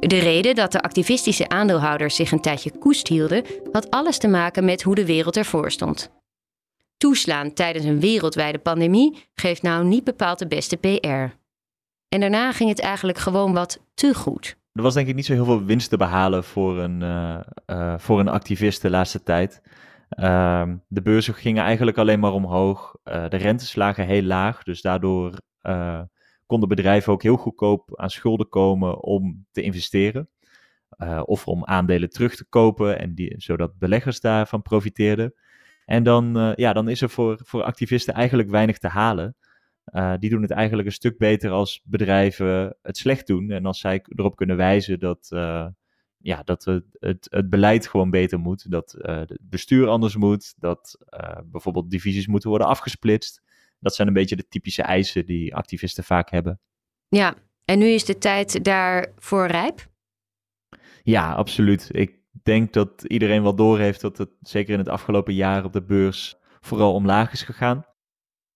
De 0.07 0.19
reden 0.19 0.55
dat 0.55 0.73
de 0.73 0.83
activistische 0.83 1.49
aandeelhouders 1.49 2.17
zich 2.17 2.33
een 2.33 2.41
tijdje 2.41 2.79
koest 2.79 3.09
hielden, 3.09 3.45
had 3.73 3.91
alles 3.91 4.19
te 4.19 4.29
maken 4.29 4.65
met 4.65 4.83
hoe 4.83 4.95
de 4.95 5.07
wereld 5.07 5.37
ervoor 5.37 5.71
stond. 5.71 6.11
Toeslaan 6.97 7.53
tijdens 7.53 7.85
een 7.85 8.01
wereldwijde 8.01 8.59
pandemie 8.59 9.27
geeft 9.35 9.63
nou 9.63 9.85
niet 9.85 10.05
bepaald 10.05 10.39
de 10.39 10.47
beste 10.47 10.77
PR. 10.77 11.37
En 12.09 12.21
daarna 12.21 12.53
ging 12.53 12.69
het 12.69 12.81
eigenlijk 12.81 13.19
gewoon 13.19 13.53
wat 13.53 13.85
te 13.95 14.15
goed. 14.15 14.57
Er 14.73 14.83
was 14.83 14.95
denk 14.95 15.09
ik 15.09 15.15
niet 15.15 15.27
zo 15.27 15.33
heel 15.33 15.45
veel 15.45 15.65
winst 15.65 15.91
te 15.91 15.97
behalen 15.97 16.45
voor 16.45 16.79
een, 16.79 17.01
uh, 17.01 17.41
uh, 17.67 17.95
voor 17.99 18.21
een 18.21 18.29
activist 18.29 18.83
de 18.83 18.91
laatste 18.91 19.23
tijd. 19.23 19.63
Uh, 20.19 20.63
de 20.89 21.03
beurzen 21.03 21.35
gingen 21.35 21.65
eigenlijk 21.65 21.99
alleen 21.99 22.21
maar 22.21 22.33
omhoog. 22.33 22.97
Uh, 23.05 23.29
de 23.29 23.37
rentes 23.37 23.75
lagen 23.75 24.07
heel 24.07 24.23
laag, 24.23 24.63
dus 24.63 24.83
daardoor 24.83 25.33
konden 26.47 26.69
bedrijven 26.69 27.13
ook 27.13 27.23
heel 27.23 27.37
goedkoop 27.37 28.01
aan 28.01 28.11
schulden 28.11 28.49
komen 28.49 29.03
om 29.03 29.47
te 29.51 29.63
investeren. 29.63 30.29
Uh, 30.99 31.23
of 31.25 31.47
om 31.49 31.65
aandelen 31.65 32.11
terug 32.11 32.37
te 32.37 32.45
kopen, 32.45 32.99
en 32.99 33.15
die, 33.15 33.35
zodat 33.37 33.79
beleggers 33.79 34.21
daarvan 34.21 34.63
profiteerden. 34.63 35.35
En 35.85 36.03
dan, 36.03 36.39
uh, 36.39 36.55
ja, 36.55 36.73
dan 36.73 36.89
is 36.89 37.01
er 37.01 37.11
voor, 37.11 37.41
voor 37.45 37.63
activisten 37.63 38.15
eigenlijk 38.15 38.51
weinig 38.51 38.79
te 38.79 38.89
halen. 38.89 39.37
Uh, 39.95 40.15
die 40.19 40.31
doen 40.31 40.43
het 40.43 40.51
eigenlijk 40.51 40.89
een 40.89 40.95
stuk 40.95 41.19
beter 41.19 41.51
als 41.51 41.81
bedrijven 41.85 42.77
het 42.83 42.97
slecht 42.97 43.27
doen. 43.27 43.51
En 43.51 43.67
als 43.67 43.81
zij 43.81 44.05
erop 44.09 44.37
kunnen 44.37 44.57
wijzen 44.57 44.99
dat, 45.01 45.27
ja, 46.19 46.43
dat 46.45 46.65
het, 46.65 46.85
het, 46.99 47.27
het, 47.31 47.51
beleid 47.51 47.87
gewoon 47.87 48.11
beter 48.11 48.39
moet. 48.39 48.71
Dat 48.71 48.95
het 48.99 49.39
bestuur 49.41 49.89
anders 49.89 50.17
moet. 50.17 50.55
Dat 50.59 50.99
bijvoorbeeld 51.45 51.91
divisies 51.91 52.27
moeten 52.27 52.49
worden 52.49 52.69
afgesplitst. 52.69 53.43
Dat 53.85 53.95
zijn 53.95 54.09
een 54.09 54.15
beetje 54.15 54.37
de 54.37 54.49
typische 54.49 54.83
eisen 54.83 55.27
die 55.27 55.55
activisten 55.55 56.05
vaak 56.05 56.31
hebben. 56.31 56.61
Ja, 57.09 57.35
en 57.65 57.79
nu 57.79 57.87
is 57.87 58.05
de 58.05 58.19
tijd 58.19 58.65
daarvoor 58.65 59.47
rijp? 59.47 59.87
Ja, 61.03 61.33
absoluut. 61.33 61.89
Ik 61.93 62.19
denk 62.43 62.73
dat 62.73 63.05
iedereen 63.07 63.43
wel 63.43 63.55
doorheeft 63.55 64.01
dat 64.01 64.19
het 64.19 64.31
zeker 64.41 64.73
in 64.73 64.79
het 64.79 64.89
afgelopen 64.89 65.35
jaar 65.35 65.65
op 65.65 65.73
de 65.73 65.83
beurs 65.83 66.37
vooral 66.61 66.95
omlaag 66.95 67.33
is 67.33 67.43
gegaan. 67.43 67.87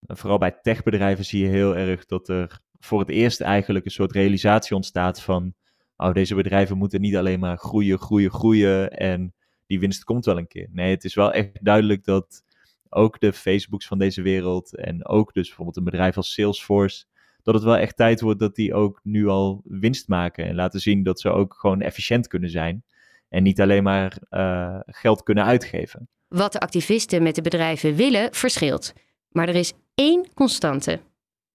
vooral 0.00 0.38
bij 0.38 0.58
techbedrijven 0.62 1.24
zie 1.24 1.42
je 1.42 1.48
heel 1.48 1.76
erg 1.76 2.06
dat 2.06 2.28
er 2.28 2.60
voor 2.78 3.00
het 3.00 3.08
eerst 3.08 3.40
eigenlijk 3.40 3.84
een 3.84 3.90
soort 3.90 4.12
realisatie 4.12 4.76
ontstaat 4.76 5.22
van, 5.22 5.54
oh, 5.96 6.12
deze 6.12 6.34
bedrijven 6.34 6.78
moeten 6.78 7.00
niet 7.00 7.16
alleen 7.16 7.40
maar 7.40 7.56
groeien, 7.56 7.98
groeien, 7.98 8.30
groeien 8.30 8.90
en 8.90 9.34
die 9.66 9.80
winst 9.80 10.04
komt 10.04 10.24
wel 10.24 10.38
een 10.38 10.48
keer. 10.48 10.68
Nee, 10.70 10.90
het 10.90 11.04
is 11.04 11.14
wel 11.14 11.32
echt 11.32 11.64
duidelijk 11.64 12.04
dat 12.04 12.42
ook 12.90 13.20
de 13.20 13.32
Facebooks 13.32 13.86
van 13.86 13.98
deze 13.98 14.22
wereld 14.22 14.76
en 14.76 15.06
ook 15.06 15.32
dus 15.32 15.46
bijvoorbeeld 15.46 15.76
een 15.76 15.84
bedrijf 15.84 16.16
als 16.16 16.32
Salesforce, 16.32 17.04
dat 17.42 17.54
het 17.54 17.62
wel 17.64 17.76
echt 17.76 17.96
tijd 17.96 18.20
wordt 18.20 18.40
dat 18.40 18.54
die 18.54 18.74
ook 18.74 19.00
nu 19.02 19.26
al 19.26 19.62
winst 19.64 20.08
maken 20.08 20.46
en 20.46 20.54
laten 20.54 20.80
zien 20.80 21.02
dat 21.02 21.20
ze 21.20 21.28
ook 21.28 21.54
gewoon 21.54 21.80
efficiënt 21.80 22.26
kunnen 22.26 22.50
zijn 22.50 22.84
en 23.28 23.42
niet 23.42 23.60
alleen 23.60 23.82
maar 23.82 24.18
uh, 24.30 24.80
geld 24.86 25.22
kunnen 25.22 25.44
uitgeven. 25.44 26.08
Wat 26.28 26.52
de 26.52 26.60
activisten 26.60 27.22
met 27.22 27.34
de 27.34 27.42
bedrijven 27.42 27.94
willen, 27.94 28.34
verschilt. 28.34 28.92
Maar 29.28 29.48
er 29.48 29.54
is 29.54 29.72
één 29.94 30.34
constante: 30.34 31.00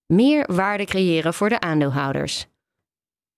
meer 0.05 0.53
waarde 0.53 0.85
creëren 0.85 1.33
voor 1.33 1.49
de 1.49 1.59
aandeelhouders. 1.59 2.45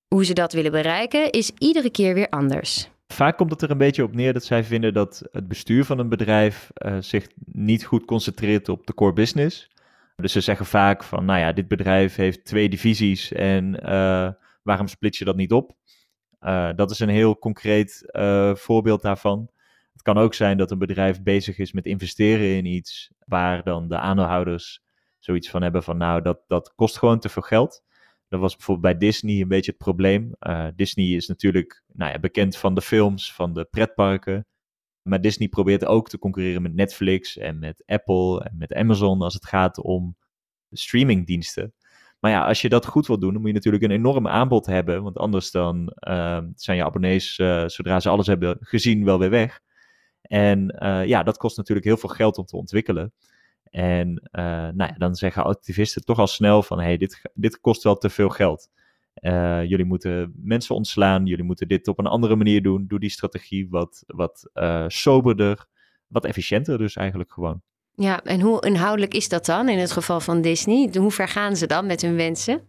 Hoe 0.07 0.25
ze 0.25 0.33
dat 0.33 0.53
willen 0.53 0.71
bereiken 0.71 1.31
is 1.31 1.51
iedere 1.57 1.89
keer 1.89 2.13
weer 2.13 2.29
anders. 2.29 2.89
Vaak 3.07 3.38
komt 3.38 3.51
het 3.51 3.62
er 3.62 3.71
een 3.71 3.77
beetje 3.77 4.03
op 4.03 4.15
neer 4.15 4.33
dat 4.33 4.43
zij 4.43 4.63
vinden 4.63 4.93
dat 4.93 5.24
het 5.31 5.47
bestuur 5.47 5.85
van 5.85 6.00
een 6.00 6.09
bedrijf 6.09 6.71
uh, 6.85 6.97
zich 7.00 7.27
niet 7.45 7.85
goed 7.85 8.05
concentreert 8.05 8.69
op 8.69 8.88
de 8.88 8.93
core 8.93 9.13
business. 9.13 9.69
Dus 10.15 10.31
ze 10.31 10.41
zeggen 10.41 10.65
vaak 10.65 11.03
van, 11.03 11.25
nou 11.25 11.39
ja, 11.39 11.51
dit 11.51 11.67
bedrijf 11.67 12.15
heeft 12.15 12.45
twee 12.45 12.69
divisies 12.69 13.31
en 13.31 13.79
uh, 13.83 14.29
waarom 14.63 14.88
split 14.88 15.15
je 15.15 15.25
dat 15.25 15.35
niet 15.35 15.51
op? 15.51 15.75
Uh, 16.41 16.69
dat 16.75 16.91
is 16.91 17.00
een 17.00 17.09
heel 17.09 17.38
concreet 17.39 18.09
voorbeeld 18.53 19.01
daarvan. 19.01 19.50
Het 19.93 20.01
kan 20.01 20.17
ook 20.17 20.33
zijn 20.33 20.57
dat 20.57 20.71
een 20.71 20.77
bedrijf 20.77 21.24
bezig 21.24 21.57
is 21.57 21.71
met 21.71 21.85
investeren 21.85 22.55
in 22.55 22.65
iets 22.65 23.12
waar 23.25 23.63
dan 23.63 23.88
de 23.88 23.97
aandeelhouders 23.97 24.83
zoiets 25.19 25.50
van 25.50 25.62
hebben 25.62 25.83
van, 25.83 25.97
nou, 25.97 26.21
dat, 26.21 26.39
dat 26.47 26.74
kost 26.75 26.97
gewoon 26.97 27.19
te 27.19 27.29
veel 27.29 27.41
geld. 27.41 27.83
Dat 28.35 28.43
was 28.43 28.55
bijvoorbeeld 28.55 28.97
bij 28.97 29.07
Disney 29.09 29.41
een 29.41 29.47
beetje 29.47 29.71
het 29.71 29.79
probleem. 29.79 30.35
Uh, 30.39 30.67
Disney 30.75 31.05
is 31.05 31.27
natuurlijk 31.27 31.83
nou 31.93 32.11
ja, 32.11 32.19
bekend 32.19 32.57
van 32.57 32.75
de 32.75 32.81
films, 32.81 33.33
van 33.33 33.53
de 33.53 33.65
pretparken. 33.65 34.45
Maar 35.01 35.21
Disney 35.21 35.47
probeert 35.47 35.85
ook 35.85 36.09
te 36.09 36.19
concurreren 36.19 36.61
met 36.61 36.73
Netflix 36.73 37.37
en 37.37 37.59
met 37.59 37.83
Apple 37.85 38.43
en 38.43 38.57
met 38.57 38.73
Amazon 38.73 39.21
als 39.21 39.33
het 39.33 39.45
gaat 39.45 39.77
om 39.77 40.15
streamingdiensten. 40.71 41.73
Maar 42.19 42.31
ja, 42.31 42.47
als 42.47 42.61
je 42.61 42.69
dat 42.69 42.85
goed 42.85 43.07
wil 43.07 43.19
doen, 43.19 43.31
dan 43.31 43.39
moet 43.41 43.49
je 43.49 43.55
natuurlijk 43.55 43.83
een 43.83 43.91
enorm 43.91 44.27
aanbod 44.27 44.65
hebben. 44.65 45.03
Want 45.03 45.17
anders 45.17 45.51
dan 45.51 45.93
uh, 46.07 46.39
zijn 46.55 46.77
je 46.77 46.83
abonnees, 46.83 47.37
uh, 47.37 47.67
zodra 47.67 47.99
ze 47.99 48.09
alles 48.09 48.27
hebben 48.27 48.57
gezien, 48.59 49.05
wel 49.05 49.19
weer 49.19 49.29
weg. 49.29 49.61
En 50.21 50.75
ja, 51.07 51.23
dat 51.23 51.37
kost 51.37 51.57
natuurlijk 51.57 51.87
heel 51.87 51.97
veel 51.97 52.09
geld 52.09 52.37
om 52.37 52.45
te 52.45 52.57
ontwikkelen. 52.57 53.13
En 53.75 54.10
uh, 54.32 54.44
nou 54.46 54.75
ja, 54.75 54.96
dan 54.98 55.15
zeggen 55.15 55.44
activisten 55.44 56.05
toch 56.05 56.20
al 56.20 56.27
snel 56.27 56.63
van, 56.63 56.79
hey, 56.79 56.98
dit, 56.98 57.22
dit 57.34 57.60
kost 57.60 57.84
wel 57.84 57.98
te 57.98 58.10
veel 58.10 58.29
geld. 58.29 58.70
Uh, 59.22 59.63
jullie 59.63 59.86
moeten 59.86 60.34
mensen 60.36 60.75
ontslaan, 60.75 61.25
jullie 61.25 61.44
moeten 61.44 61.67
dit 61.67 61.88
op 61.88 62.00
een 62.00 62.05
andere 62.05 62.36
manier 62.36 62.62
doen. 62.62 62.86
Doe 62.88 63.00
die 63.00 63.10
strategie 63.10 63.67
wat, 63.70 64.03
wat 64.08 64.50
uh, 64.53 64.86
soberder, 64.88 65.65
wat 66.08 66.25
efficiënter 66.25 66.77
dus 66.77 66.96
eigenlijk 66.96 67.32
gewoon. 67.32 67.62
Ja, 67.96 68.24
en 68.24 68.41
hoe 68.41 68.65
inhoudelijk 68.65 69.13
is 69.13 69.29
dat 69.29 69.46
dan 69.46 69.70
in 69.70 69.77
het 69.77 69.91
geval 69.91 70.20
van 70.20 70.41
Disney? 70.41 70.89
Hoe 70.98 71.12
ver 71.12 71.27
gaan 71.27 71.55
ze 71.55 71.67
dan 71.67 71.86
met 71.86 72.01
hun 72.01 72.15
wensen? 72.15 72.62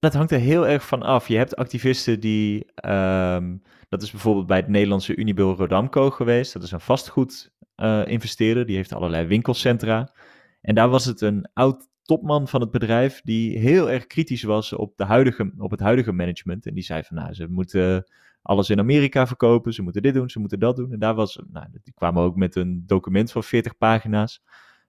Dat 0.00 0.14
hangt 0.14 0.30
er 0.30 0.38
heel 0.38 0.66
erg 0.66 0.86
van 0.86 1.02
af. 1.02 1.28
Je 1.28 1.36
hebt 1.36 1.56
activisten 1.56 2.20
die, 2.20 2.66
um, 2.86 3.62
dat 3.88 4.02
is 4.02 4.10
bijvoorbeeld 4.10 4.46
bij 4.46 4.56
het 4.56 4.68
Nederlandse 4.68 5.16
Unibil 5.16 5.54
Rodamco 5.54 6.10
geweest. 6.10 6.52
Dat 6.52 6.62
is 6.62 6.70
een 6.70 6.80
vastgoed 6.80 7.52
uh, 7.76 8.06
investeerder. 8.06 8.66
Die 8.66 8.76
heeft 8.76 8.92
allerlei 8.92 9.26
winkelcentra. 9.26 10.12
En 10.60 10.74
daar 10.74 10.88
was 10.88 11.04
het 11.04 11.20
een 11.20 11.48
oud 11.52 11.88
topman 12.02 12.48
van 12.48 12.60
het 12.60 12.70
bedrijf 12.70 13.20
die 13.24 13.58
heel 13.58 13.90
erg 13.90 14.06
kritisch 14.06 14.42
was 14.42 14.72
op, 14.72 14.96
de 14.96 15.04
huidige, 15.04 15.52
op 15.58 15.70
het 15.70 15.80
huidige 15.80 16.12
management. 16.12 16.66
En 16.66 16.74
die 16.74 16.84
zei 16.84 17.02
van 17.02 17.16
nou, 17.16 17.34
ze 17.34 17.46
moeten 17.48 18.04
alles 18.42 18.70
in 18.70 18.78
Amerika 18.78 19.26
verkopen, 19.26 19.72
ze 19.72 19.82
moeten 19.82 20.02
dit 20.02 20.14
doen, 20.14 20.30
ze 20.30 20.38
moeten 20.40 20.58
dat 20.58 20.76
doen. 20.76 20.92
En 20.92 20.98
daar 20.98 21.14
was, 21.14 21.40
nou, 21.50 21.66
die 21.82 21.94
kwamen 21.94 22.22
ook 22.22 22.36
met 22.36 22.56
een 22.56 22.82
document 22.86 23.32
van 23.32 23.44
40 23.44 23.76
pagina's 23.76 24.42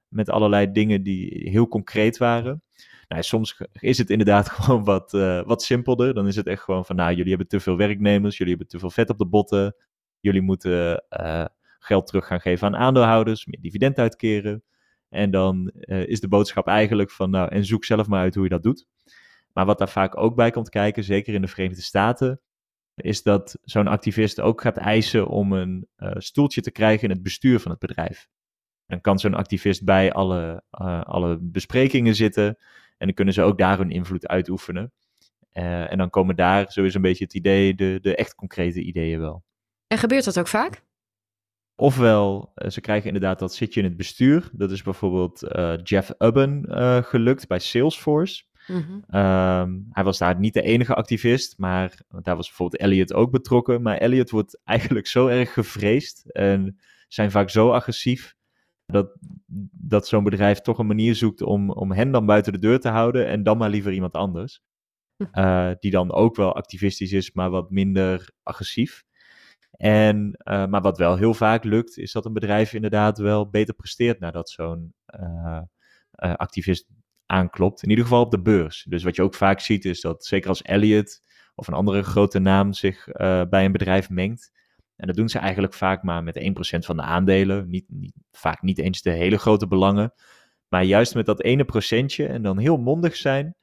met 0.07 0.29
allerlei 0.29 0.71
dingen 0.71 1.03
die 1.03 1.49
heel 1.49 1.67
concreet 1.67 2.17
waren. 2.17 2.61
Nou, 3.11 3.23
soms 3.23 3.61
is 3.71 3.97
het 3.97 4.09
inderdaad 4.09 4.49
gewoon 4.59 4.83
wat, 4.83 5.13
uh, 5.13 5.41
wat 5.43 5.63
simpelder. 5.63 6.13
Dan 6.13 6.27
is 6.27 6.35
het 6.35 6.47
echt 6.47 6.63
gewoon 6.63 6.85
van, 6.85 6.95
nou, 6.95 7.09
jullie 7.13 7.29
hebben 7.29 7.47
te 7.47 7.59
veel 7.59 7.77
werknemers, 7.77 8.37
jullie 8.37 8.53
hebben 8.53 8.71
te 8.71 8.79
veel 8.79 8.89
vet 8.89 9.09
op 9.09 9.17
de 9.17 9.25
botten, 9.25 9.75
jullie 10.19 10.41
moeten 10.41 11.03
uh, 11.19 11.45
geld 11.79 12.07
terug 12.07 12.27
gaan 12.27 12.41
geven 12.41 12.67
aan 12.67 12.75
aandeelhouders, 12.75 13.45
meer 13.45 13.61
dividend 13.61 13.97
uitkeren. 13.97 14.63
En 15.09 15.31
dan 15.31 15.71
uh, 15.75 16.07
is 16.07 16.19
de 16.19 16.27
boodschap 16.27 16.67
eigenlijk 16.67 17.11
van, 17.11 17.29
nou, 17.29 17.49
en 17.49 17.65
zoek 17.65 17.85
zelf 17.85 18.07
maar 18.07 18.21
uit 18.21 18.35
hoe 18.35 18.43
je 18.43 18.49
dat 18.49 18.63
doet. 18.63 18.85
Maar 19.53 19.65
wat 19.65 19.77
daar 19.77 19.89
vaak 19.89 20.17
ook 20.17 20.35
bij 20.35 20.51
komt 20.51 20.69
kijken, 20.69 21.03
zeker 21.03 21.33
in 21.33 21.41
de 21.41 21.47
Verenigde 21.47 21.81
Staten, 21.81 22.39
is 22.95 23.23
dat 23.23 23.57
zo'n 23.63 23.87
activist 23.87 24.41
ook 24.41 24.61
gaat 24.61 24.77
eisen 24.77 25.27
om 25.27 25.53
een 25.53 25.87
stoeltje 26.17 26.61
te 26.61 26.71
krijgen 26.71 27.03
in 27.03 27.09
het 27.09 27.23
bestuur 27.23 27.59
van 27.59 27.71
het 27.71 27.79
bedrijf. 27.79 28.27
Dan 28.87 29.01
kan 29.01 29.19
zo'n 29.19 29.33
activist 29.33 29.83
bij 29.83 30.13
alle, 30.13 30.63
alle 31.03 31.37
besprekingen 31.41 32.15
zitten 32.15 32.57
en 33.01 33.07
dan 33.07 33.15
kunnen 33.15 33.33
ze 33.33 33.41
ook 33.41 33.57
daar 33.57 33.77
hun 33.77 33.91
invloed 33.91 34.27
uitoefenen. 34.27 34.91
en 35.51 35.97
dan 35.97 36.09
komen 36.09 36.35
daar, 36.35 36.71
zo 36.71 36.83
is 36.83 36.93
een 36.93 37.01
beetje 37.01 37.23
het 37.23 37.33
idee, 37.33 37.75
de, 37.75 37.99
de 38.01 38.15
echt 38.15 38.35
concrete 38.35 38.81
ideeën 38.81 39.19
wel. 39.19 39.43
En 39.87 39.97
gebeurt 39.97 40.25
dat 40.25 40.39
ook 40.39 40.47
vaak? 40.47 40.83
Ofwel, 41.75 42.51
uh, 42.55 42.69
ze 42.69 42.81
krijgen 42.81 43.07
inderdaad 43.07 43.39
dat 43.39 43.53
zitje 43.53 43.79
in 43.79 43.85
het 43.85 43.97
bestuur. 43.97 44.49
Dat 44.53 44.71
is 44.71 44.81
bijvoorbeeld 44.81 45.43
uh, 45.43 45.73
Jeff 45.83 46.13
Ubben 46.17 46.65
uh, 46.67 46.97
gelukt 47.03 47.47
bij 47.47 47.59
Salesforce. 47.59 48.43
Mm 48.67 48.85
-hmm. 48.87 49.19
um, 49.19 49.87
hij 49.91 50.03
was 50.03 50.17
daar 50.17 50.39
niet 50.39 50.53
de 50.53 50.61
enige 50.61 50.93
activist, 50.93 51.57
maar 51.57 51.99
daar 52.21 52.35
was 52.35 52.47
bijvoorbeeld 52.47 52.81
Elliot 52.81 53.13
ook 53.13 53.31
betrokken. 53.31 53.81
Maar 53.81 53.97
Elliot 53.97 54.29
wordt 54.29 54.59
eigenlijk 54.63 55.07
zo 55.07 55.27
erg 55.27 55.53
gevreesd 55.53 56.31
en 56.31 56.79
zijn 57.07 57.31
vaak 57.31 57.49
zo 57.49 57.71
agressief 57.71 58.35
dat, 58.91 59.17
dat 59.71 60.07
zo'n 60.07 60.23
bedrijf 60.23 60.61
toch 60.61 60.77
een 60.77 60.87
manier 60.87 61.15
zoekt 61.15 61.41
om, 61.41 61.71
om 61.71 61.91
hen 61.91 62.11
dan 62.11 62.25
buiten 62.25 62.53
de 62.53 62.59
deur 62.59 62.79
te 62.79 62.89
houden 62.89 63.27
en 63.27 63.43
dan 63.43 63.57
maar 63.57 63.69
liever 63.69 63.91
iemand 63.91 64.13
anders. 64.13 64.61
Uh, 65.33 65.71
die 65.79 65.91
dan 65.91 66.11
ook 66.11 66.35
wel 66.35 66.55
activistisch 66.55 67.11
is, 67.11 67.31
maar 67.31 67.49
wat 67.49 67.69
minder 67.69 68.29
agressief. 68.43 69.03
En, 69.71 70.37
uh, 70.43 70.65
maar 70.65 70.81
wat 70.81 70.97
wel 70.97 71.17
heel 71.17 71.33
vaak 71.33 71.63
lukt, 71.63 71.97
is 71.97 72.11
dat 72.11 72.25
een 72.25 72.33
bedrijf 72.33 72.73
inderdaad 72.73 73.17
wel 73.17 73.49
beter 73.49 73.73
presteert 73.73 74.19
nadat 74.19 74.49
zo'n 74.49 74.93
uh, 75.19 75.61
uh, 76.23 76.33
activist 76.33 76.87
aanklopt. 77.25 77.83
In 77.83 77.89
ieder 77.89 78.03
geval 78.03 78.23
op 78.23 78.31
de 78.31 78.41
beurs. 78.41 78.85
Dus 78.89 79.03
wat 79.03 79.15
je 79.15 79.21
ook 79.21 79.35
vaak 79.35 79.59
ziet, 79.59 79.85
is 79.85 80.01
dat 80.01 80.25
zeker 80.25 80.49
als 80.49 80.61
Elliot 80.61 81.21
of 81.55 81.67
een 81.67 81.73
andere 81.73 82.03
grote 82.03 82.39
naam 82.39 82.73
zich 82.73 83.05
bij 83.49 83.65
een 83.65 83.71
bedrijf 83.71 84.09
mengt. 84.09 84.51
En 85.01 85.07
dat 85.07 85.15
doen 85.15 85.29
ze 85.29 85.39
eigenlijk 85.39 85.73
vaak 85.73 86.03
maar 86.03 86.23
met 86.23 86.39
1% 86.39 86.85
van 86.85 86.95
de 86.95 87.01
aandelen. 87.01 87.69
Niet, 87.69 87.85
niet, 87.87 88.13
vaak 88.31 88.61
niet 88.61 88.79
eens 88.79 89.01
de 89.01 89.09
hele 89.09 89.37
grote 89.37 89.67
belangen. 89.67 90.13
Maar 90.67 90.83
juist 90.83 91.15
met 91.15 91.25
dat 91.25 91.41
ene 91.41 91.65
procentje 91.65 92.25
en 92.25 92.41
dan 92.41 92.57
heel 92.57 92.77
mondig 92.77 93.15
zijn. 93.15 93.55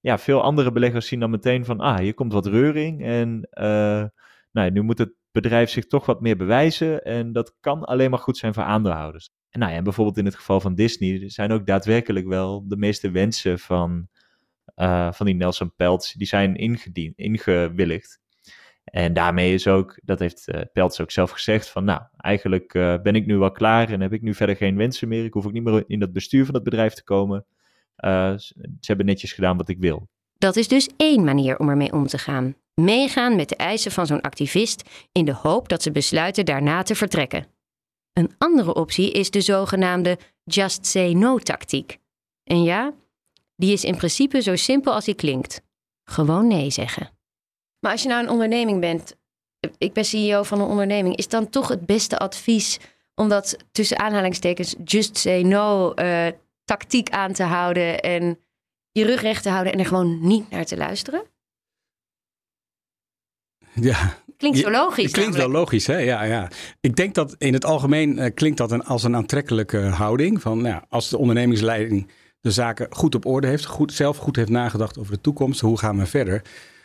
Ja, 0.00 0.18
veel 0.18 0.42
andere 0.42 0.72
beleggers 0.72 1.06
zien 1.06 1.20
dan 1.20 1.30
meteen 1.30 1.64
van, 1.64 1.80
ah, 1.80 1.98
hier 1.98 2.14
komt 2.14 2.32
wat 2.32 2.46
reuring. 2.46 3.04
En 3.04 3.48
nou, 4.52 4.70
nu 4.70 4.82
moet 4.82 4.98
het 4.98 5.12
bedrijf 5.30 5.70
zich 5.70 5.86
toch 5.86 6.06
wat 6.06 6.20
meer 6.20 6.36
bewijzen. 6.36 7.04
En 7.04 7.32
dat 7.32 7.54
kan 7.60 7.84
alleen 7.84 8.10
maar 8.10 8.18
goed 8.18 8.36
zijn 8.36 8.54
voor 8.54 8.62
aandeelhouders. 8.62 9.30
En, 9.50 9.60
nou 9.60 9.72
ja, 9.72 9.82
bijvoorbeeld 9.82 10.18
in 10.18 10.24
het 10.24 10.36
geval 10.36 10.60
van 10.60 10.74
Disney 10.74 11.28
zijn 11.28 11.52
ook 11.52 11.66
daadwerkelijk 11.66 12.26
wel 12.26 12.68
de 12.68 12.76
meeste 12.76 13.10
wensen 13.10 13.58
van, 13.58 14.08
uh, 14.76 15.12
van 15.12 15.26
die 15.26 15.34
Nelson 15.34 15.74
Peltz, 15.74 16.12
die 16.12 16.26
zijn 16.26 16.56
ingediend, 16.56 17.18
ingewilligd. 17.18 18.20
En 18.90 19.12
daarmee 19.12 19.54
is 19.54 19.66
ook, 19.66 19.98
dat 20.04 20.18
heeft 20.18 20.48
uh, 20.48 20.60
Peltz 20.72 21.00
ook 21.00 21.10
zelf 21.10 21.30
gezegd, 21.30 21.68
van 21.68 21.84
nou, 21.84 22.00
eigenlijk 22.16 22.74
uh, 22.74 22.94
ben 23.02 23.14
ik 23.14 23.26
nu 23.26 23.36
wel 23.36 23.52
klaar 23.52 23.90
en 23.90 24.00
heb 24.00 24.12
ik 24.12 24.22
nu 24.22 24.34
verder 24.34 24.56
geen 24.56 24.76
wensen 24.76 25.08
meer. 25.08 25.24
Ik 25.24 25.32
hoef 25.32 25.46
ook 25.46 25.52
niet 25.52 25.62
meer 25.62 25.84
in 25.86 26.00
dat 26.00 26.12
bestuur 26.12 26.44
van 26.44 26.54
het 26.54 26.64
bedrijf 26.64 26.94
te 26.94 27.04
komen. 27.04 27.46
ze 27.96 28.76
hebben 28.80 29.06
netjes 29.06 29.32
gedaan 29.32 29.56
wat 29.56 29.68
ik 29.68 29.78
wil. 29.78 30.08
Dat 30.38 30.56
is 30.56 30.68
dus 30.68 30.88
één 30.96 31.24
manier 31.24 31.58
om 31.58 31.68
ermee 31.68 31.92
om 31.92 32.06
te 32.06 32.18
gaan 32.18 32.54
meegaan 32.80 33.36
met 33.36 33.48
de 33.48 33.56
eisen 33.56 33.92
van 33.92 34.06
zo'n 34.06 34.20
activist 34.20 34.88
in 35.12 35.24
de 35.24 35.34
hoop 35.34 35.68
dat 35.68 35.82
ze 35.82 35.90
besluiten 35.90 36.44
daarna 36.44 36.82
te 36.82 36.94
vertrekken. 36.94 37.46
Een 38.12 38.34
andere 38.38 38.74
optie 38.74 39.10
is 39.10 39.30
de 39.30 39.40
zogenaamde 39.40 40.18
just 40.44 40.86
say 40.86 41.12
no 41.12 41.38
tactiek. 41.38 41.98
En 42.44 42.62
ja, 42.62 42.94
die 43.56 43.72
is 43.72 43.84
in 43.84 43.96
principe 43.96 44.42
zo 44.42 44.56
simpel 44.56 44.92
als 44.92 45.04
die 45.04 45.14
klinkt. 45.14 45.62
Gewoon 46.04 46.46
nee 46.46 46.70
zeggen. 46.70 47.10
Maar 47.80 47.92
als 47.92 48.02
je 48.02 48.08
nou 48.08 48.22
een 48.22 48.30
onderneming 48.30 48.80
bent, 48.80 49.16
ik 49.78 49.92
ben 49.92 50.04
CEO 50.04 50.42
van 50.42 50.60
een 50.60 50.66
onderneming, 50.66 51.16
is 51.16 51.28
dan 51.28 51.48
toch 51.48 51.68
het 51.68 51.86
beste 51.86 52.18
advies 52.18 52.78
om 53.14 53.28
dat 53.28 53.56
tussen 53.72 53.98
aanhalingstekens 53.98 54.74
just 54.84 55.16
say 55.16 55.42
no 55.42 55.92
uh, 55.96 56.26
tactiek 56.64 57.10
aan 57.10 57.32
te 57.32 57.42
houden 57.42 58.00
en 58.00 58.38
je 58.92 59.04
rug 59.04 59.20
recht 59.20 59.42
te 59.42 59.50
houden 59.50 59.72
en 59.72 59.78
er 59.78 59.86
gewoon 59.86 60.26
niet 60.26 60.50
naar 60.50 60.64
te 60.64 60.76
luisteren? 60.76 61.22
Ja, 63.74 64.18
Klinkt 64.40 64.58
zo 64.58 64.70
logisch. 64.70 65.04
Het 65.04 65.12
klinkt 65.12 65.36
wel 65.36 65.50
logisch, 65.50 65.86
hè? 65.86 65.98
Ja, 65.98 66.22
ja. 66.22 66.48
Ik 66.80 66.96
denk 66.96 67.14
dat 67.14 67.34
in 67.38 67.52
het 67.52 67.64
algemeen 67.64 68.18
eh, 68.18 68.34
klinkt 68.34 68.58
dat 68.58 68.70
een, 68.70 68.84
als 68.84 69.02
een 69.02 69.16
aantrekkelijke 69.16 69.78
houding. 69.78 70.40
Van, 70.40 70.56
nou, 70.60 70.74
ja, 70.74 70.84
als 70.88 71.08
de 71.08 71.18
ondernemingsleiding 71.18 72.10
de 72.40 72.50
zaken 72.50 72.86
goed 72.90 73.14
op 73.14 73.26
orde 73.26 73.46
heeft, 73.46 73.64
goed, 73.64 73.92
zelf 73.92 74.16
goed 74.16 74.36
heeft 74.36 74.48
nagedacht 74.48 74.98
over 74.98 75.12
de 75.12 75.20
toekomst, 75.20 75.60
hoe 75.60 75.78
gaan 75.78 75.98
we 75.98 76.06
verder? 76.06 76.42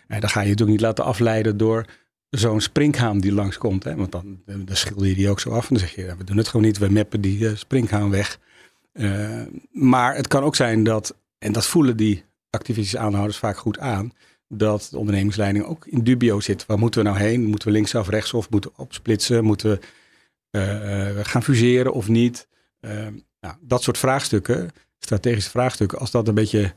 En 0.07 0.19
dan 0.19 0.29
ga 0.29 0.39
je 0.39 0.49
natuurlijk 0.49 0.77
niet 0.77 0.85
laten 0.85 1.03
afleiden 1.03 1.57
door 1.57 1.85
zo'n 2.29 2.61
springhaan 2.61 3.19
die 3.19 3.33
langskomt. 3.33 3.83
Hè? 3.83 3.95
Want 3.95 4.11
dan, 4.11 4.41
dan 4.45 4.75
schilder 4.75 5.07
je 5.07 5.15
die 5.15 5.29
ook 5.29 5.39
zo 5.39 5.49
af 5.49 5.69
en 5.69 5.75
dan 5.75 5.87
zeg 5.87 5.95
je, 5.95 6.15
we 6.17 6.23
doen 6.23 6.37
het 6.37 6.47
gewoon 6.47 6.65
niet, 6.65 6.77
we 6.77 6.89
meppen 6.89 7.21
die 7.21 7.47
eh, 7.47 7.55
springhaan 7.55 8.09
weg. 8.09 8.39
Eh, 8.91 9.41
maar 9.71 10.15
het 10.15 10.27
kan 10.27 10.43
ook 10.43 10.55
zijn 10.55 10.83
dat, 10.83 11.15
en 11.37 11.51
dat 11.51 11.65
voelen 11.65 11.97
die 11.97 12.23
activistische 12.49 12.99
aanhouders 12.99 13.37
vaak 13.37 13.57
goed 13.57 13.79
aan, 13.79 14.11
dat 14.47 14.87
de 14.91 14.97
ondernemingsleiding 14.97 15.65
ook 15.65 15.85
in 15.85 16.03
dubio 16.03 16.39
zit. 16.39 16.65
Waar 16.65 16.79
moeten 16.79 17.03
we 17.03 17.09
nou 17.09 17.21
heen? 17.21 17.43
Moeten 17.45 17.67
we 17.67 17.73
linksaf, 17.73 18.09
rechtsaf? 18.09 18.49
Moeten 18.49 18.71
we 18.75 18.81
opsplitsen? 18.81 19.43
Moeten 19.43 19.69
we 19.69 19.79
eh, 20.59 21.25
gaan 21.25 21.43
fuseren 21.43 21.93
of 21.93 22.07
niet? 22.07 22.47
Eh, 22.79 23.07
nou, 23.39 23.55
dat 23.61 23.83
soort 23.83 23.97
vraagstukken, 23.97 24.71
strategische 24.99 25.49
vraagstukken, 25.49 25.99
als 25.99 26.11
dat 26.11 26.27
een 26.27 26.33
beetje 26.33 26.73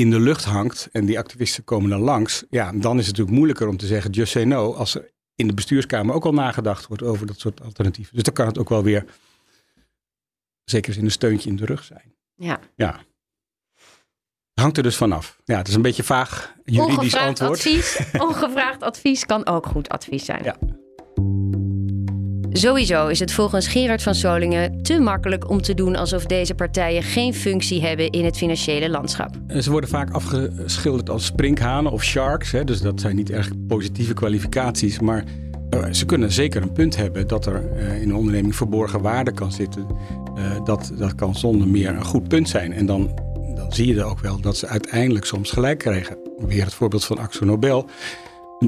in 0.00 0.10
de 0.10 0.20
lucht 0.20 0.44
hangt 0.44 0.88
en 0.92 1.04
die 1.04 1.18
activisten 1.18 1.64
komen 1.64 1.90
dan 1.90 2.00
langs, 2.00 2.44
ja, 2.50 2.72
dan 2.72 2.98
is 2.98 3.06
het 3.06 3.16
natuurlijk 3.16 3.36
moeilijker 3.36 3.68
om 3.68 3.76
te 3.76 3.86
zeggen 3.86 4.10
just 4.10 4.32
say 4.32 4.44
no 4.44 4.74
als 4.74 4.94
er 4.94 5.10
in 5.34 5.46
de 5.46 5.54
bestuurskamer 5.54 6.14
ook 6.14 6.24
al 6.24 6.32
nagedacht 6.32 6.86
wordt 6.86 7.02
over 7.02 7.26
dat 7.26 7.38
soort 7.38 7.62
alternatieven. 7.62 8.14
Dus 8.14 8.22
dan 8.22 8.34
kan 8.34 8.46
het 8.46 8.58
ook 8.58 8.68
wel 8.68 8.82
weer 8.82 9.04
zeker 10.64 10.98
in 10.98 11.04
een 11.04 11.10
steuntje 11.10 11.50
in 11.50 11.56
de 11.56 11.64
rug 11.64 11.84
zijn. 11.84 12.14
Ja. 12.34 12.60
Ja. 12.74 13.00
Hangt 14.54 14.76
er 14.76 14.82
dus 14.82 14.96
vanaf. 14.96 15.40
Ja, 15.44 15.56
het 15.56 15.68
is 15.68 15.74
een 15.74 15.82
beetje 15.82 16.02
vaag 16.02 16.54
juridisch 16.64 16.96
Ongevraagd 16.96 17.26
antwoord. 17.26 17.50
advies. 17.58 17.98
Ongevraagd 18.26 18.82
advies 18.82 19.26
kan 19.26 19.46
ook 19.46 19.66
goed 19.66 19.88
advies 19.88 20.24
zijn. 20.24 20.44
Ja. 20.44 20.56
Sowieso 22.52 23.06
is 23.06 23.20
het 23.20 23.32
volgens 23.32 23.68
Gerard 23.68 24.02
van 24.02 24.14
Solingen 24.14 24.82
te 24.82 25.00
makkelijk 25.00 25.50
om 25.50 25.62
te 25.62 25.74
doen 25.74 25.96
alsof 25.96 26.24
deze 26.24 26.54
partijen 26.54 27.02
geen 27.02 27.34
functie 27.34 27.82
hebben 27.82 28.10
in 28.10 28.24
het 28.24 28.36
financiële 28.36 28.90
landschap. 28.90 29.34
Ze 29.60 29.70
worden 29.70 29.90
vaak 29.90 30.10
afgeschilderd 30.10 31.10
als 31.10 31.24
sprinkhanen 31.24 31.92
of 31.92 32.04
sharks. 32.04 32.50
Hè, 32.50 32.64
dus 32.64 32.80
dat 32.80 33.00
zijn 33.00 33.16
niet 33.16 33.30
erg 33.30 33.50
positieve 33.68 34.14
kwalificaties. 34.14 35.00
Maar 35.00 35.24
eh, 35.70 35.84
ze 35.90 36.06
kunnen 36.06 36.32
zeker 36.32 36.62
een 36.62 36.72
punt 36.72 36.96
hebben 36.96 37.26
dat 37.26 37.46
er 37.46 37.72
eh, 37.72 38.02
in 38.02 38.08
een 38.08 38.16
onderneming 38.16 38.56
verborgen 38.56 39.02
waarde 39.02 39.32
kan 39.32 39.52
zitten. 39.52 39.86
Eh, 40.36 40.64
dat, 40.64 40.92
dat 40.98 41.14
kan 41.14 41.34
zonder 41.34 41.68
meer 41.68 41.88
een 41.88 42.04
goed 42.04 42.28
punt 42.28 42.48
zijn. 42.48 42.72
En 42.72 42.86
dan, 42.86 43.18
dan 43.54 43.72
zie 43.72 43.86
je 43.86 44.00
er 44.00 44.06
ook 44.06 44.20
wel 44.20 44.40
dat 44.40 44.56
ze 44.56 44.66
uiteindelijk 44.66 45.24
soms 45.24 45.50
gelijk 45.50 45.78
krijgen. 45.78 46.18
Weer 46.38 46.64
het 46.64 46.74
voorbeeld 46.74 47.04
van 47.04 47.18
Axo 47.18 47.44
Nobel. 47.44 47.88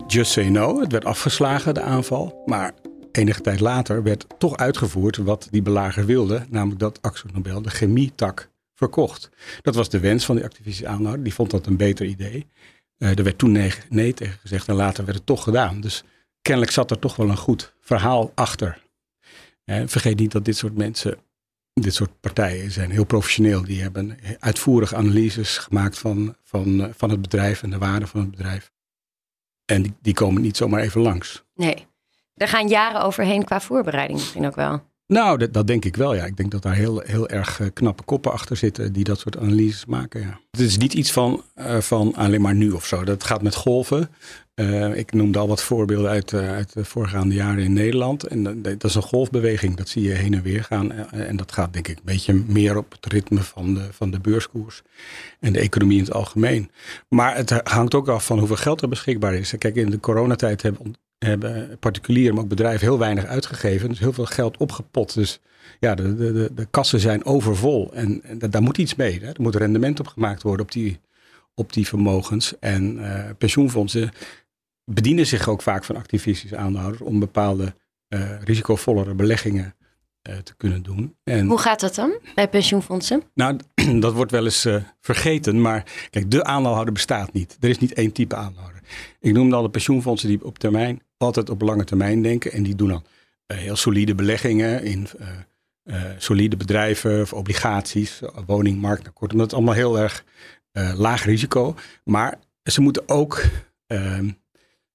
Just 0.07 0.33
say 0.33 0.49
no. 0.49 0.81
Het 0.81 0.93
werd 0.93 1.05
afgeslagen, 1.05 1.75
de 1.75 1.81
aanval. 1.81 2.43
Maar 2.45 2.73
enige 3.13 3.41
tijd 3.41 3.61
later 3.61 4.03
werd 4.03 4.27
toch 4.39 4.57
uitgevoerd 4.57 5.17
wat 5.17 5.49
die 5.51 5.63
belager 5.63 6.07
wilde. 6.07 6.47
Namelijk 6.49 6.81
dat 6.81 7.03
Axo 7.03 7.29
Nobel 7.33 7.63
de 7.63 7.71
chemietak 7.71 8.51
verkocht. 8.75 9.31
Dat 9.61 9.75
was 9.75 9.89
de 9.89 10.01
wens 10.01 10.25
van 10.25 10.37
die 10.37 10.45
activistische 10.45 10.87
aanhouder. 10.87 11.23
Die 11.23 11.35
vond 11.35 11.51
dat 11.51 11.67
een 11.67 11.77
beter 11.77 12.07
idee. 12.07 12.47
Eh, 12.99 13.19
er 13.19 13.25
werd 13.25 13.39
toen 13.39 13.53
nee, 13.53 13.73
nee 13.89 14.15
tegen 14.15 14.39
gezegd 14.39 14.69
en 14.69 14.75
later 14.75 15.05
werd 15.05 15.17
het 15.17 15.27
toch 15.27 15.43
gedaan. 15.43 15.81
Dus 15.81 16.05
kennelijk 16.43 16.73
zat 16.73 16.91
er 16.91 16.99
toch 16.99 17.17
wel 17.17 17.29
een 17.29 17.37
goed 17.37 17.75
verhaal 17.81 18.33
achter. 18.35 18.83
Eh, 19.65 19.83
vergeet 19.87 20.19
niet 20.19 20.33
dat 20.33 20.45
dit 20.45 20.57
soort 20.57 20.77
mensen, 20.77 21.19
dit 21.73 21.95
soort 21.95 22.21
partijen 22.21 22.71
zijn 22.71 22.91
heel 22.91 23.05
professioneel. 23.05 23.65
Die 23.65 23.83
hebben 23.83 24.19
uitvoerige 24.39 24.97
analyses 24.97 25.59
gemaakt 25.59 25.99
van, 25.99 26.37
van, 26.43 26.83
eh, 26.83 26.89
van 26.97 27.11
het 27.11 27.23
bedrijf 27.23 27.63
en 27.63 27.71
de 27.71 27.79
waarde 27.79 28.07
van 28.07 28.21
het 28.21 28.31
bedrijf. 28.31 28.73
En 29.65 29.83
die, 29.83 29.95
die 30.01 30.15
komen 30.15 30.43
niet 30.43 30.57
zomaar 30.57 30.81
even 30.81 31.01
langs. 31.01 31.45
Nee. 31.55 31.87
Er 32.35 32.49
gaan 32.49 32.69
jaren 32.69 33.03
overheen 33.03 33.45
qua 33.45 33.61
voorbereiding 33.61 34.19
misschien 34.19 34.47
ook 34.47 34.55
wel. 34.55 34.83
Nou, 35.07 35.39
dat, 35.39 35.53
dat 35.53 35.67
denk 35.67 35.85
ik 35.85 35.97
wel, 35.97 36.15
ja. 36.15 36.25
Ik 36.25 36.37
denk 36.37 36.51
dat 36.51 36.63
daar 36.63 36.75
heel, 36.75 37.01
heel 37.01 37.29
erg 37.29 37.61
eh, 37.61 37.67
knappe 37.73 38.03
koppen 38.03 38.33
achter 38.33 38.57
zitten 38.57 38.93
die 38.93 39.05
dat 39.05 39.19
soort 39.19 39.39
analyses 39.39 39.87
maken, 39.87 40.21
ja. 40.21 40.41
Het 40.51 40.61
is 40.61 40.77
niet 40.77 40.95
iets 40.95 41.13
van, 41.13 41.43
eh, 41.55 41.79
van 41.79 42.15
alleen 42.15 42.41
maar 42.41 42.55
nu 42.55 42.71
of 42.71 42.87
zo. 42.87 43.05
Dat 43.05 43.25
gaat 43.25 43.43
met 43.43 43.55
golven. 43.55 44.11
Eh, 44.55 44.97
ik 44.97 45.13
noemde 45.13 45.39
al 45.39 45.49
wat 45.49 45.63
voorbeelden 45.63 46.11
uit, 46.11 46.33
eh, 46.33 46.53
uit 46.53 46.73
de 46.73 46.85
voorgaande 46.85 47.35
jaren 47.35 47.65
in 47.65 47.73
Nederland. 47.73 48.27
En 48.27 48.43
dat, 48.43 48.65
dat 48.65 48.85
is 48.85 48.95
een 48.95 49.03
golfbeweging, 49.03 49.77
dat 49.77 49.89
zie 49.89 50.03
je 50.03 50.13
heen 50.13 50.35
en 50.35 50.43
weer 50.43 50.65
gaan. 50.65 50.93
En 51.11 51.37
dat 51.37 51.53
gaat 51.53 51.73
denk 51.73 51.89
ik 51.89 51.97
een 51.97 52.05
beetje 52.05 52.35
meer 52.47 52.77
op 52.77 52.93
het 52.93 53.13
ritme 53.13 53.41
van 53.41 53.75
de, 53.75 53.89
van 53.93 54.11
de 54.11 54.21
beurskoers 54.21 54.83
en 55.41 55.53
de 55.53 55.61
economie 55.61 55.99
in 55.99 56.05
het 56.05 56.13
algemeen. 56.13 56.71
Maar 57.09 57.37
het 57.37 57.51
hangt 57.51 57.95
ook 57.95 58.09
af 58.09 58.27
van 58.27 58.39
hoeveel 58.39 58.57
geld 58.57 58.83
er 58.83 58.89
beschikbaar 58.89 59.35
is. 59.35 59.55
Kijk, 59.59 59.77
in 59.77 59.91
de 59.91 60.01
coronatijd 60.01 60.63
hebben 60.63 60.95
hebben 61.27 61.79
particulieren, 61.79 62.35
maar 62.35 62.43
ook 62.43 62.49
bedrijven 62.49 62.87
heel 62.87 62.99
weinig 62.99 63.25
uitgegeven. 63.25 63.89
Dus 63.89 63.99
heel 63.99 64.13
veel 64.13 64.25
geld 64.25 64.57
opgepot. 64.57 65.15
Dus 65.15 65.41
ja, 65.81 65.95
de, 65.95 66.17
de, 66.17 66.33
de, 66.33 66.51
de 66.55 66.67
kassen 66.71 67.01
zijn 67.01 67.25
overvol. 67.25 67.93
En, 67.95 68.23
en 68.23 68.51
daar 68.51 68.63
moet 68.63 68.79
iets 68.79 68.95
mee. 68.95 69.21
Hè. 69.21 69.27
Er 69.27 69.43
moet 69.43 69.57
rendement 69.57 70.01
op 70.01 70.07
gemaakt 70.07 70.43
worden 70.43 70.67
op 70.67 70.73
die, 70.73 71.01
op 71.55 71.73
die 71.73 71.87
vermogens. 71.87 72.59
En 72.59 72.99
uh, 72.99 73.25
pensioenfondsen 73.39 74.11
bedienen 74.85 75.27
zich 75.27 75.49
ook 75.49 75.63
vaak 75.63 75.85
van 75.85 75.97
activistische 75.97 76.57
aandeelhouders 76.57 77.03
om 77.03 77.19
bepaalde 77.19 77.75
uh, 78.09 78.43
risicovollere 78.43 79.15
beleggingen 79.15 79.75
uh, 80.29 80.37
te 80.37 80.55
kunnen 80.57 80.83
doen. 80.83 81.17
En, 81.25 81.47
Hoe 81.47 81.59
gaat 81.59 81.81
dat 81.81 81.95
dan 81.95 82.19
bij 82.35 82.49
pensioenfondsen? 82.49 83.23
Nou, 83.35 83.59
dat 84.01 84.13
wordt 84.13 84.31
wel 84.31 84.45
eens 84.45 84.69
vergeten. 85.01 85.61
Maar 85.61 86.09
kijk, 86.11 86.31
de 86.31 86.45
aandeelhouder 86.45 86.93
bestaat 86.93 87.33
niet. 87.33 87.57
Er 87.61 87.69
is 87.69 87.79
niet 87.79 87.93
één 87.93 88.13
type 88.13 88.37
aandeelhouder. 88.37 88.81
Ik 89.21 89.33
noemde 89.33 89.57
al 89.57 89.63
de 89.63 89.71
pensioenfondsen 89.71 90.29
die 90.29 90.45
op 90.45 90.59
termijn 90.59 91.03
altijd 91.23 91.51
op 91.51 91.61
lange 91.61 91.85
termijn 91.85 92.23
denken. 92.23 92.53
En 92.53 92.63
die 92.63 92.75
doen 92.75 92.89
dan 92.89 93.05
uh, 93.47 93.59
heel 93.59 93.77
solide 93.77 94.15
beleggingen 94.15 94.83
in 94.83 95.07
uh, 95.21 95.29
uh, 95.85 96.11
solide 96.19 96.57
bedrijven 96.57 97.21
of 97.21 97.33
obligaties, 97.33 98.21
woningmarkt. 98.47 99.03
Nou, 99.03 99.15
kortom, 99.15 99.39
dat 99.39 99.47
is 99.47 99.53
allemaal 99.53 99.75
heel 99.75 99.99
erg 99.99 100.25
laag 100.97 101.25
risico. 101.25 101.75
Maar 102.05 102.39
ze 102.63 102.81
moeten 102.81 103.09
ook 103.09 103.43
ehm, 103.87 104.31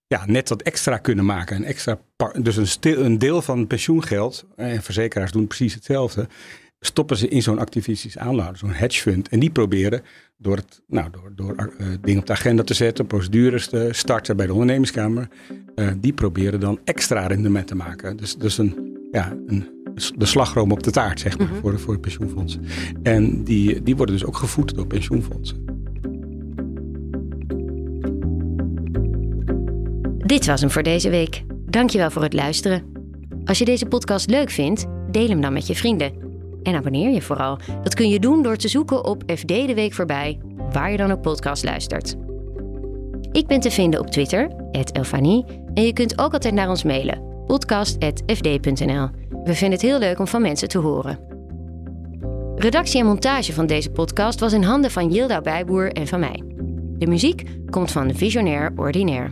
ja, 0.08 0.26
net 0.26 0.50
wat 0.50 0.62
extra 0.62 0.98
kunnen 0.98 1.26
maken. 1.26 1.56
Een 1.56 1.66
extra 1.66 2.00
dus 2.42 2.78
een, 2.82 3.04
een 3.04 3.18
deel 3.18 3.42
van 3.42 3.68
pensioengeld, 3.68 4.46
en 4.56 4.84
verzekeraars 4.84 5.32
doen 5.32 5.48
precies 5.48 5.74
hetzelfde, 5.74 6.28
stoppen 6.80 7.18
ze 7.18 7.28
in 7.28 7.42
zo'n 7.42 7.60
activistisch 7.60 8.18
aandeelhouder, 8.18 8.60
zo'n 8.60 8.72
hedge 8.72 9.02
fund. 9.02 9.30
En 9.30 9.40
die 9.40 9.50
proberen 9.50 10.02
door, 10.38 10.56
het, 10.56 10.82
nou, 10.88 11.10
door, 11.12 11.32
door 11.36 11.74
uh, 11.80 11.88
dingen 12.02 12.20
op 12.20 12.26
de 12.26 12.34
agenda 12.34 12.64
te 12.64 12.74
zetten, 12.74 13.08
procedures 13.08 13.68
te 13.68 13.90
starten 13.92 14.38
bij 14.38 14.46
de 14.46 14.52
ondernemingskamer, 14.52 15.28
uh, 15.76 15.90
die 15.98 16.14
proberen 16.14 16.60
dan 16.60 16.80
extra 16.84 17.28
rendement 17.28 17.68
te 17.68 17.76
maken. 17.76 18.18
Dus, 18.18 18.36
dus 18.36 18.58
een, 18.58 18.98
ja, 19.12 19.38
een, 19.48 19.76
de 20.16 20.26
slagroom 20.26 20.72
op 20.72 20.84
de 20.84 20.92
taart, 20.92 21.20
zeg 21.20 21.38
maar, 21.38 21.48
mm 21.48 21.54
-hmm. 21.54 21.62
voor, 21.62 21.80
voor 21.80 21.94
de 21.94 22.00
pensioenfondsen. 22.00 22.64
En 23.04 23.44
die, 23.44 23.84
die 23.84 23.96
worden 23.96 24.16
dus 24.16 24.26
ook 24.26 24.38
gevoed 24.38 24.76
door 24.76 24.88
pensioenfondsen. 24.88 25.66
Dit 30.18 30.46
was 30.46 30.62
hem 30.62 30.72
voor 30.72 30.84
deze 30.84 31.10
week. 31.10 31.44
Dankjewel 31.66 32.12
voor 32.12 32.24
het 32.24 32.34
luisteren. 32.34 32.84
Als 33.46 33.58
je 33.58 33.66
deze 33.66 33.86
podcast 33.86 34.30
leuk 34.30 34.50
vindt, 34.50 34.86
deel 35.12 35.28
hem 35.28 35.42
dan 35.42 35.54
met 35.54 35.68
je 35.68 35.76
vrienden. 35.76 36.27
En 36.64 36.76
abonneer 36.76 37.14
je 37.14 37.22
vooral. 37.22 37.58
Dat 37.84 37.94
kun 37.94 38.10
je 38.10 38.20
doen 38.20 38.44
door 38.44 38.56
te 38.56 38.68
zoeken 38.68 39.06
op 39.06 39.24
FD 39.36 39.48
de 39.48 39.74
Week 39.74 39.94
voorbij, 39.94 40.40
waar 40.72 40.92
je 40.92 40.98
dan 40.98 41.12
ook 41.12 41.22
podcast 41.22 41.64
luistert. 41.64 42.16
Ik 43.32 43.48
ben 43.48 43.60
te 43.60 43.72
vinden 43.72 44.00
op 44.00 44.08
Twitter, 44.08 44.52
Elfanie, 44.72 45.46
en 45.74 45.84
je 45.84 45.94
kunt 45.94 46.20
ook 46.20 46.34
altijd 46.34 46.54
naar 46.54 46.70
ons 46.70 46.84
mailen, 46.84 47.44
podcast.fd.nl. 47.46 49.10
We 49.44 49.54
vinden 49.54 49.72
het 49.72 49.82
heel 49.82 50.00
leuk 50.00 50.20
om 50.20 50.28
van 50.28 50.42
mensen 50.42 50.68
te 50.68 50.78
horen. 50.78 51.20
Redactie 52.56 53.00
en 53.00 53.06
montage 53.06 53.54
van 53.54 53.66
deze 53.66 53.92
podcast 53.92 54.40
was 54.40 54.54
in 54.54 54.64
handen 54.64 54.92
van 54.92 55.12
Yilda 55.12 55.42
Bijboer 55.42 55.92
en 55.92 56.08
van 56.08 56.20
mij. 56.20 56.44
De 56.98 57.08
muziek 57.08 57.44
komt 57.70 57.92
van 57.92 58.16
Visionair 58.16 58.74
Ordinaire. 58.76 59.30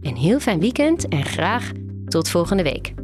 Een 0.00 0.16
heel 0.16 0.40
fijn 0.40 0.60
weekend 0.60 1.08
en 1.08 1.24
graag 1.24 1.72
tot 2.04 2.28
volgende 2.28 2.62
week. 2.62 2.99